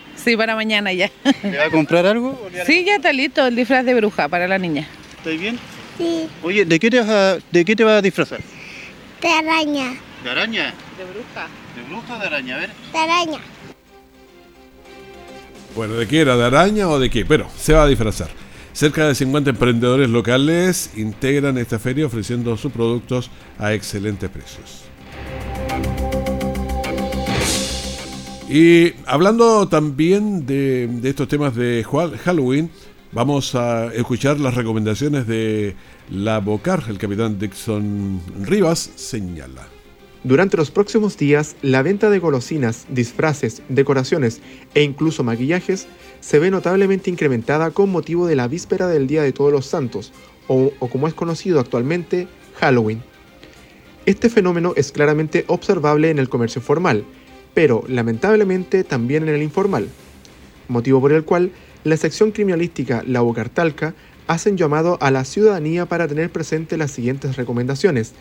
sí, 0.17 0.35
para 0.35 0.55
mañana 0.55 0.91
ya. 0.91 1.09
¿Le 1.41 1.57
va 1.57 1.67
a 1.67 1.69
comprar 1.69 2.05
algo? 2.05 2.37
Sí, 2.65 2.83
ya 2.83 2.97
está 2.97 3.13
listo 3.13 3.47
el 3.47 3.55
disfraz 3.55 3.85
de 3.85 3.93
bruja 3.93 4.27
para 4.27 4.45
la 4.45 4.57
niña. 4.57 4.85
¿Estás 5.19 5.39
bien? 5.39 5.57
Sí. 5.97 6.27
Oye, 6.43 6.65
¿de 6.65 6.79
qué 6.81 6.89
te 6.89 6.99
vas 6.99 7.09
a, 7.09 7.37
de 7.49 7.63
qué 7.63 7.77
te 7.77 7.85
vas 7.85 7.99
a 7.99 8.01
disfrazar? 8.01 8.41
De 9.21 9.29
araña. 9.29 9.93
¿De 10.21 10.29
araña? 10.29 10.73
De 10.97 11.05
bruja. 11.05 11.47
¿De 11.83 11.89
bruja 11.89 12.15
o 12.15 12.19
de 12.19 12.27
araña? 12.27 12.55
A 12.55 12.59
ver. 12.59 12.69
De 12.91 12.97
araña. 12.97 13.39
Bueno, 15.75 15.95
¿de 15.95 16.07
qué 16.07 16.21
era? 16.21 16.37
¿De 16.37 16.45
araña 16.45 16.87
o 16.87 16.99
de 16.99 17.09
qué? 17.09 17.25
Pero 17.25 17.47
se 17.57 17.73
va 17.73 17.83
a 17.83 17.87
disfrazar. 17.87 18.29
Cerca 18.71 19.07
de 19.07 19.15
50 19.15 19.49
emprendedores 19.51 20.09
locales 20.09 20.91
integran 20.95 21.57
esta 21.57 21.79
feria 21.79 22.05
ofreciendo 22.05 22.55
sus 22.57 22.71
productos 22.71 23.29
a 23.59 23.73
excelentes 23.73 24.29
precios. 24.29 24.83
Y 28.49 28.93
hablando 29.05 29.67
también 29.67 30.45
de, 30.45 30.87
de, 30.87 31.09
estos 31.09 31.27
temas 31.27 31.55
de 31.55 31.85
Halloween, 32.23 32.69
vamos 33.11 33.55
a 33.55 33.93
escuchar 33.93 34.39
las 34.39 34.55
recomendaciones 34.55 35.27
de 35.27 35.75
la 36.09 36.39
Bocar. 36.39 36.83
El 36.87 36.97
capitán 36.97 37.39
Dixon 37.39 38.21
Rivas 38.41 38.91
señala. 38.95 39.72
Durante 40.23 40.55
los 40.55 40.71
próximos 40.71 41.17
días, 41.17 41.57
la 41.61 41.81
venta 41.81 42.09
de 42.09 42.19
golosinas, 42.19 42.85
disfraces, 42.87 43.61
decoraciones 43.67 44.39
e 44.73 44.81
incluso 44.81 45.21
maquillajes 45.21 45.85
se 46.21 46.39
ve 46.39 46.49
notablemente 46.49 47.09
incrementada 47.09 47.71
con 47.71 47.89
motivo 47.89 48.25
de 48.25 48.37
la 48.37 48.47
víspera 48.47 48.87
del 48.87 49.05
Día 49.05 49.21
de 49.21 49.33
Todos 49.33 49.51
los 49.51 49.65
Santos, 49.65 50.13
o, 50.47 50.71
como 50.79 51.09
es 51.09 51.13
conocido 51.13 51.59
actualmente, 51.59 52.29
Halloween. 52.55 53.03
Este 54.05 54.29
fenómeno 54.29 54.71
es 54.77 54.93
claramente 54.93 55.43
observable 55.47 56.09
en 56.09 56.19
el 56.19 56.29
comercio 56.29 56.61
formal, 56.61 57.03
pero 57.53 57.83
lamentablemente 57.89 58.85
también 58.85 59.23
en 59.23 59.35
el 59.35 59.43
informal, 59.43 59.89
motivo 60.69 61.01
por 61.01 61.11
el 61.11 61.25
cual 61.25 61.51
la 61.83 61.97
sección 61.97 62.31
criminalística 62.31 63.03
La 63.05 63.19
Bocartalca 63.19 63.93
hacen 64.27 64.55
llamado 64.55 64.97
a 65.01 65.11
la 65.11 65.25
ciudadanía 65.25 65.85
para 65.85 66.07
tener 66.07 66.29
presente 66.29 66.77
las 66.77 66.91
siguientes 66.91 67.35
recomendaciones, 67.35 68.13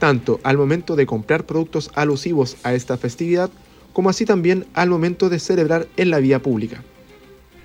tanto 0.00 0.40
al 0.42 0.58
momento 0.58 0.96
de 0.96 1.06
comprar 1.06 1.46
productos 1.46 1.92
alusivos 1.94 2.56
a 2.64 2.74
esta 2.74 2.96
festividad, 2.96 3.50
como 3.92 4.10
así 4.10 4.24
también 4.24 4.66
al 4.74 4.90
momento 4.90 5.28
de 5.28 5.38
celebrar 5.38 5.86
en 5.96 6.10
la 6.10 6.18
vía 6.18 6.42
pública. 6.42 6.82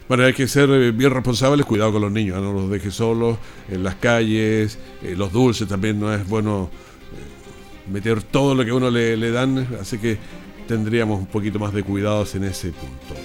Bueno, 0.08 0.24
hay 0.24 0.34
que 0.34 0.48
ser 0.48 0.70
eh, 0.70 0.92
bien 0.92 1.10
responsables, 1.10 1.66
cuidado 1.66 1.94
con 1.94 2.04
los 2.04 2.12
niños, 2.12 2.40
no 2.40 2.54
los 2.54 2.70
dejes 2.70 2.94
solos 2.94 3.40
en 3.72 3.84
las 3.84 3.96
calles, 3.96 4.78
eh, 5.02 5.16
los 5.18 5.32
dulces 5.32 5.68
también 5.68 6.00
no 6.00 6.14
es 6.14 6.28
bueno 6.28 6.70
eh, 6.70 7.92
meter 7.92 8.22
todo 8.22 8.54
lo 8.54 8.64
que 8.64 8.72
uno 8.72 8.92
le 8.92 9.32
dan, 9.32 9.68
así 9.82 9.98
que 9.98 10.20
tendríamos 10.68 11.20
un 11.20 11.26
poquito 11.26 11.58
más 11.58 11.74
de 11.74 11.82
cuidados 11.82 12.36
en 12.36 12.44
ese 12.44 12.70
punto. 12.70 13.25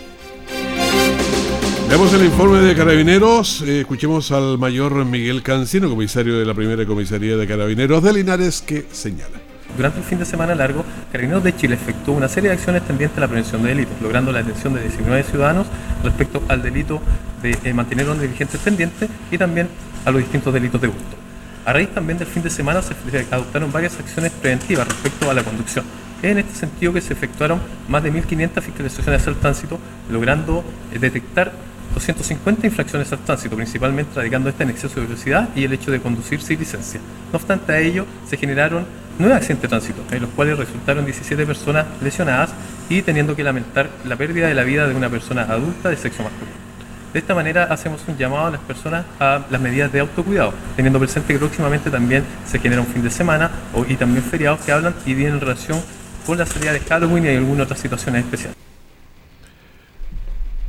Veamos 1.91 2.15
el 2.15 2.25
informe 2.25 2.61
de 2.61 2.77
Carabineros. 2.77 3.63
Eh, 3.63 3.81
escuchemos 3.81 4.31
al 4.31 4.59
mayor 4.59 5.05
Miguel 5.05 5.43
Cancino, 5.43 5.91
comisario 5.91 6.39
de 6.39 6.45
la 6.45 6.55
primera 6.55 6.87
comisaría 6.87 7.37
de 7.37 7.49
Carabineros 7.49 8.01
de 8.01 8.13
Linares, 8.13 8.63
que 8.63 8.87
señala. 8.93 9.41
Durante 9.77 9.99
el 9.99 10.05
fin 10.05 10.21
de 10.21 10.25
semana 10.25 10.55
largo, 10.55 10.85
Carabineros 11.11 11.43
de 11.43 11.57
Chile 11.57 11.75
efectuó 11.75 12.15
una 12.15 12.29
serie 12.29 12.51
de 12.51 12.55
acciones 12.55 12.87
tendientes 12.87 13.19
a 13.19 13.23
la 13.23 13.27
prevención 13.27 13.65
de 13.65 13.71
delitos, 13.71 14.01
logrando 14.01 14.31
la 14.31 14.39
detención 14.39 14.73
de 14.75 14.83
19 14.83 15.25
ciudadanos 15.25 15.67
respecto 16.05 16.41
al 16.47 16.63
delito 16.63 17.03
de 17.43 17.59
eh, 17.65 17.75
mantener 17.75 18.09
a 18.09 18.15
dirigentes 18.15 18.61
pendientes 18.61 19.11
y 19.33 19.37
también 19.37 19.67
a 20.05 20.13
los 20.13 20.21
distintos 20.21 20.55
delitos 20.55 20.81
de 20.81 20.87
gusto. 20.87 21.17
A 21.65 21.73
raíz 21.73 21.89
también 21.93 22.19
del 22.19 22.29
fin 22.29 22.45
de 22.45 22.51
semana 22.51 22.83
se 22.83 22.95
adoptaron 23.33 23.73
varias 23.73 23.99
acciones 23.99 24.31
preventivas 24.31 24.87
respecto 24.87 25.29
a 25.29 25.35
la 25.35 25.43
conducción 25.43 25.85
en 26.23 26.39
este 26.39 26.55
sentido 26.55 26.93
que 26.93 27.01
se 27.01 27.13
efectuaron 27.13 27.61
más 27.89 28.03
de 28.03 28.13
1.500 28.13 28.63
fiscalizaciones 28.63 29.27
al 29.27 29.37
tránsito, 29.37 29.79
logrando 30.11 30.65
eh, 30.93 30.99
detectar 30.99 31.53
250 31.95 32.67
infracciones 32.67 33.13
al 33.13 33.19
tránsito, 33.21 33.57
principalmente 33.57 34.15
radicando 34.15 34.49
este 34.49 34.63
en 34.63 34.71
exceso 34.71 35.01
de 35.01 35.07
velocidad 35.07 35.49
y 35.55 35.65
el 35.65 35.73
hecho 35.73 35.91
de 35.91 36.01
conducir 36.01 36.41
sin 36.41 36.59
licencia. 36.59 37.01
No 37.33 37.37
obstante 37.37 37.73
a 37.73 37.79
ello, 37.79 38.07
se 38.29 38.37
generaron 38.37 38.87
nueve 39.19 39.35
accidentes 39.35 39.63
de 39.63 39.69
tránsito, 39.69 40.03
en 40.11 40.23
los 40.23 40.31
cuales 40.31 40.59
resultaron 40.59 41.05
17 41.05 41.47
personas 41.47 41.87
lesionadas 42.03 42.51
y 42.89 43.03
teniendo 43.03 43.37
que 43.37 43.45
lamentar 43.45 43.91
la 44.05 44.17
pérdida 44.17 44.49
de 44.49 44.55
la 44.55 44.65
vida 44.65 44.89
de 44.89 44.95
una 44.95 45.09
persona 45.09 45.43
adulta 45.43 45.91
de 45.91 45.97
sexo 45.97 46.23
masculino. 46.23 46.71
De 47.13 47.19
esta 47.19 47.35
manera 47.35 47.65
hacemos 47.65 48.03
un 48.07 48.17
llamado 48.17 48.47
a 48.47 48.51
las 48.53 48.61
personas 48.61 49.05
a 49.19 49.41
las 49.51 49.61
medidas 49.61 49.93
de 49.93 49.99
autocuidado, 49.99 50.55
teniendo 50.77 51.01
presente 51.01 51.33
que 51.33 51.41
próximamente 51.41 51.91
también 51.91 52.23
se 52.47 52.61
genera 52.61 52.81
un 52.81 52.87
fin 52.87 53.03
de 53.03 53.11
semana 53.11 53.51
y 53.89 53.97
también 53.97 54.23
feriados 54.23 54.61
que 54.61 54.71
hablan 54.71 54.95
y 55.05 55.15
vienen 55.15 55.35
en 55.35 55.41
relación 55.41 55.81
con 56.25 56.39
la 56.39 56.47
salida 56.47 56.73
de 56.73 56.81
Halloween 56.81 57.25
y 57.25 57.29
algunas 57.31 57.65
otras 57.65 57.81
situaciones 57.81 58.25
especiales. 58.25 58.70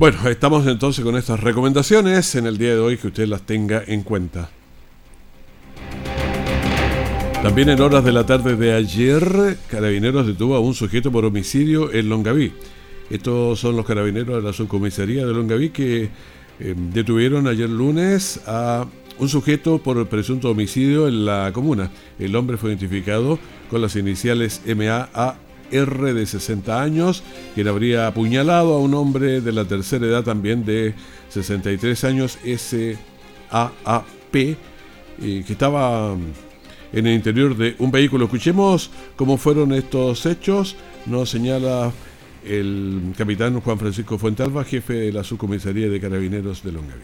Bueno, 0.02 0.28
estamos 0.30 0.66
entonces 0.66 1.06
con 1.06 1.16
estas 1.16 1.40
recomendaciones 1.42 2.34
en 2.34 2.48
el 2.48 2.58
día 2.58 2.74
de 2.74 2.80
hoy 2.80 2.98
que 2.98 3.10
usted 3.10 3.28
las 3.28 3.44
tenga 3.44 3.84
en 3.86 4.02
cuenta. 4.02 4.50
También 7.44 7.70
en 7.70 7.80
horas 7.80 8.04
de 8.04 8.12
la 8.12 8.26
tarde 8.26 8.56
de 8.56 8.74
ayer, 8.74 9.60
Carabineros 9.70 10.26
detuvo 10.26 10.56
a 10.56 10.60
un 10.60 10.74
sujeto 10.74 11.12
por 11.12 11.24
homicidio 11.24 11.94
en 11.94 12.10
Longaví. 12.10 12.52
Estos 13.12 13.60
son 13.60 13.78
los 13.78 13.86
carabineros 13.86 14.38
de 14.38 14.42
la 14.42 14.54
subcomisaría 14.54 15.24
de 15.24 15.34
Longaví 15.34 15.70
que 15.70 16.10
eh, 16.60 16.76
detuvieron 16.76 17.46
ayer 17.46 17.70
lunes 17.70 18.42
a 18.48 18.88
un 19.20 19.30
sujeto 19.30 19.78
por 19.84 20.10
presunto 20.10 20.50
homicidio 20.50 21.08
en 21.08 21.26
la 21.26 21.52
comuna. 21.54 21.92
El 22.18 22.36
hombre 22.36 22.58
fue 22.58 22.72
identificado 22.72 23.38
con 23.70 23.84
las 23.84 23.96
iniciales 23.96 24.64
MAA 24.66 25.38
R 25.72 26.14
de 26.14 26.26
60 26.26 26.82
años, 26.82 27.24
quien 27.56 27.68
habría 27.68 28.08
apuñalado 28.08 28.74
a 28.74 28.80
un 28.80 28.94
hombre 28.94 29.42
de 29.42 29.52
la 29.52 29.66
tercera 29.66 30.06
edad 30.06 30.24
también 30.24 30.66
de 30.66 30.94
63 31.30 32.04
años, 32.04 32.38
SAAP, 32.44 34.36
eh, 34.36 34.58
que 35.20 35.54
estaba 35.54 36.16
en 36.94 37.08
el 37.08 37.14
interior 37.14 37.56
de 37.56 37.76
un 37.80 37.92
vehículo. 37.92 38.26
Escuchemos 38.26 38.92
cómo 39.16 39.38
fueron 39.38 39.72
estos 39.74 40.26
hechos. 40.26 40.76
Nos 41.06 41.30
señala 41.30 41.92
el 42.46 43.14
capitán 43.18 43.60
Juan 43.62 43.78
Francisco 43.78 44.18
Fuentalba, 44.18 44.64
jefe 44.64 44.94
de 44.94 45.12
la 45.12 45.24
subcomisaría 45.24 45.90
de 45.90 46.00
carabineros 46.00 46.64
de 46.64 46.72
Longaví. 46.72 47.02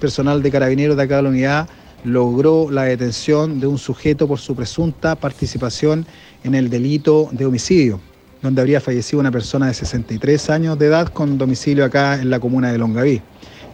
Personal 0.00 0.42
de 0.42 0.50
carabineros 0.50 0.96
de 0.96 1.02
acá 1.02 1.20
unidad 1.20 1.68
logró 2.04 2.70
la 2.70 2.84
detención 2.84 3.60
de 3.60 3.66
un 3.66 3.78
sujeto 3.78 4.26
por 4.26 4.38
su 4.38 4.54
presunta 4.54 5.14
participación 5.14 6.06
en 6.44 6.54
el 6.54 6.68
delito 6.68 7.28
de 7.32 7.46
homicidio, 7.46 8.00
donde 8.42 8.60
habría 8.60 8.80
fallecido 8.80 9.20
una 9.20 9.30
persona 9.30 9.68
de 9.68 9.74
63 9.74 10.50
años 10.50 10.78
de 10.78 10.86
edad 10.86 11.08
con 11.08 11.38
domicilio 11.38 11.84
acá 11.84 12.20
en 12.20 12.30
la 12.30 12.40
comuna 12.40 12.72
de 12.72 12.78
Longaví. 12.78 13.22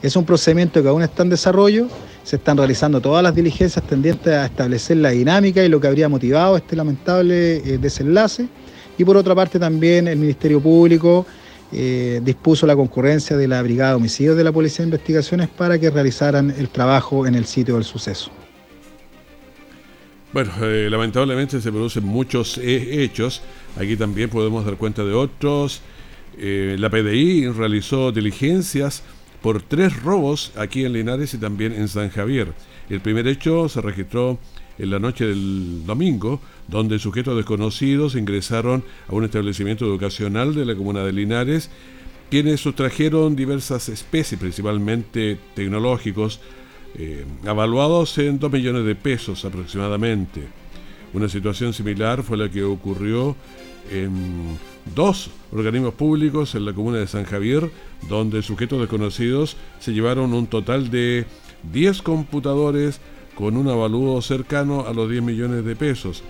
Es 0.02 0.14
un 0.14 0.24
procedimiento 0.24 0.82
que 0.82 0.88
aún 0.88 1.02
está 1.02 1.22
en 1.22 1.30
desarrollo, 1.30 1.88
se 2.22 2.36
están 2.36 2.56
realizando 2.56 3.00
todas 3.00 3.22
las 3.22 3.34
diligencias 3.34 3.84
tendientes 3.86 4.32
a 4.32 4.44
establecer 4.44 4.98
la 4.98 5.10
dinámica 5.10 5.64
y 5.64 5.68
lo 5.68 5.80
que 5.80 5.86
habría 5.86 6.08
motivado 6.08 6.56
este 6.56 6.76
lamentable 6.76 7.56
eh, 7.56 7.78
desenlace. 7.78 8.48
Y 8.98 9.04
por 9.04 9.16
otra 9.16 9.34
parte 9.34 9.58
también 9.58 10.06
el 10.08 10.18
Ministerio 10.18 10.60
Público 10.60 11.24
eh, 11.72 12.20
dispuso 12.22 12.66
la 12.66 12.74
concurrencia 12.74 13.36
de 13.36 13.46
la 13.46 13.62
Brigada 13.62 13.90
de 13.90 13.96
Homicidios 13.96 14.36
de 14.36 14.44
la 14.44 14.52
Policía 14.52 14.84
de 14.84 14.88
Investigaciones 14.88 15.48
para 15.48 15.78
que 15.78 15.90
realizaran 15.90 16.50
el 16.50 16.68
trabajo 16.68 17.26
en 17.26 17.34
el 17.34 17.44
sitio 17.44 17.74
del 17.74 17.84
suceso. 17.84 18.30
Bueno, 20.32 20.52
eh, 20.62 20.88
lamentablemente 20.90 21.60
se 21.60 21.70
producen 21.70 22.04
muchos 22.04 22.58
hechos. 22.58 23.42
Aquí 23.76 23.96
también 23.96 24.28
podemos 24.30 24.64
dar 24.64 24.76
cuenta 24.76 25.04
de 25.04 25.12
otros. 25.12 25.80
Eh, 26.38 26.76
la 26.78 26.88
PDI 26.90 27.48
realizó 27.48 28.12
diligencias 28.12 29.02
por 29.42 29.62
tres 29.62 30.02
robos 30.02 30.52
aquí 30.56 30.84
en 30.84 30.92
Linares 30.92 31.34
y 31.34 31.38
también 31.38 31.72
en 31.72 31.88
San 31.88 32.10
Javier. 32.10 32.52
El 32.88 33.00
primer 33.00 33.26
hecho 33.26 33.68
se 33.68 33.80
registró 33.80 34.38
en 34.78 34.90
la 34.90 34.98
noche 34.98 35.26
del 35.26 35.84
domingo, 35.86 36.40
donde 36.68 36.98
sujetos 36.98 37.36
desconocidos 37.36 38.14
ingresaron 38.14 38.84
a 39.08 39.14
un 39.14 39.24
establecimiento 39.24 39.84
educacional 39.84 40.54
de 40.54 40.64
la 40.64 40.74
comuna 40.74 41.04
de 41.04 41.12
Linares, 41.12 41.70
quienes 42.30 42.60
sustrajeron 42.60 43.34
diversas 43.34 43.88
especies, 43.88 44.40
principalmente 44.40 45.38
tecnológicos, 45.54 46.40
eh, 46.96 47.24
avaluados 47.46 48.16
en 48.18 48.38
2 48.38 48.52
millones 48.52 48.84
de 48.84 48.94
pesos 48.94 49.44
aproximadamente. 49.44 50.42
Una 51.14 51.28
situación 51.28 51.72
similar 51.72 52.22
fue 52.22 52.36
la 52.36 52.50
que 52.50 52.62
ocurrió 52.62 53.34
en 53.90 54.58
dos 54.94 55.30
organismos 55.52 55.94
públicos 55.94 56.54
en 56.54 56.64
la 56.64 56.72
comuna 56.72 56.98
de 56.98 57.06
San 57.06 57.24
Javier, 57.24 57.70
donde 58.08 58.42
sujetos 58.42 58.80
desconocidos 58.80 59.56
se 59.80 59.92
llevaron 59.92 60.34
un 60.34 60.46
total 60.46 60.90
de 60.90 61.24
10 61.72 62.02
computadores 62.02 63.00
con 63.38 63.56
un 63.56 63.68
avalúo 63.68 64.20
cercano 64.20 64.84
a 64.88 64.92
los 64.92 65.08
10 65.08 65.22
millones 65.22 65.64
de 65.64 65.76
pesos. 65.76 66.24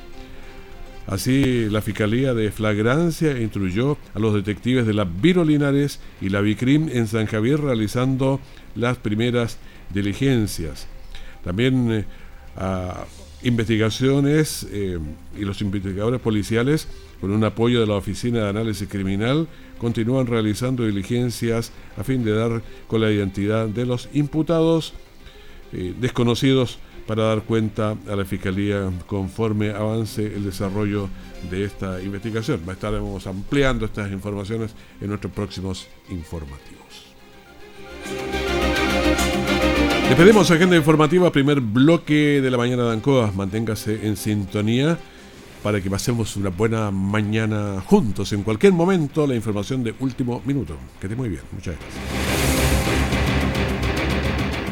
Así, 1.07 1.71
la 1.71 1.81
Fiscalía 1.81 2.35
de 2.35 2.51
Flagrancia 2.51 3.41
instruyó 3.41 3.97
a 4.13 4.19
los 4.19 4.35
detectives 4.35 4.87
de 4.87 4.93
la 4.93 5.05
Virolinares 5.05 6.01
y 6.21 6.29
la 6.29 6.43
Vicrim 6.43 6.91
en 6.91 7.07
San 7.07 7.25
Javier 7.25 7.63
realizando 7.63 8.41
las 8.75 8.99
primeras 8.99 9.57
diligencias. 9.89 10.87
También 11.43 11.91
eh, 11.91 12.05
investigaciones 13.43 14.67
eh, 14.71 14.99
y 15.35 15.47
los 15.47 15.63
investigadores 15.63 16.21
policiales, 16.21 16.89
con 17.23 17.31
un 17.31 17.43
apoyo 17.43 17.81
de 17.81 17.87
la 17.87 17.95
Oficina 17.95 18.41
de 18.41 18.51
Análisis 18.51 18.87
Criminal, 18.87 19.49
continúan 19.79 20.27
realizando 20.27 20.85
diligencias 20.85 21.73
a 21.97 22.05
fin 22.05 22.23
de 22.23 22.33
dar 22.33 22.63
con 22.87 23.01
la 23.01 23.11
identidad 23.11 23.67
de 23.67 23.87
los 23.87 24.11
imputados 24.13 24.93
eh, 25.73 25.95
desconocidos 25.99 26.79
para 27.09 27.25
dar 27.25 27.43
cuenta 27.43 27.97
a 28.07 28.15
la 28.15 28.27
Fiscalía 28.27 28.91
conforme 29.07 29.71
avance 29.71 30.27
el 30.27 30.45
desarrollo 30.45 31.09
de 31.51 31.65
esta 31.65 32.03
investigación. 32.03 32.61
Estaremos 32.69 33.27
ampliando 33.27 33.87
estas 33.87 34.13
informaciones 34.13 34.75
en 35.01 35.09
nuestros 35.09 35.33
próximos 35.33 35.89
informativos. 36.11 37.07
Despedimos 40.07 40.51
agenda 40.51 40.77
informativa, 40.77 41.33
primer 41.33 41.63
bloque 41.63 42.43
de 42.43 42.51
la 42.51 42.59
mañana 42.59 42.85
de 42.85 42.93
Ancoa. 42.93 43.33
Manténgase 43.35 44.07
en 44.07 44.15
sintonía 44.17 44.99
para 45.63 45.81
que 45.81 45.89
pasemos 45.89 46.37
una 46.37 46.51
buena 46.51 46.91
mañana 46.91 47.83
juntos. 47.87 48.35
En 48.35 48.43
cualquier 48.43 48.75
momento, 48.75 49.27
la 49.27 49.35
información 49.35 49.83
de 49.83 49.95
último 50.01 50.43
minuto. 50.45 50.77
Que 51.01 51.07
esté 51.07 51.17
muy 51.17 51.31
bien. 51.31 51.43
Muchas 51.53 51.75
gracias. 51.75 52.28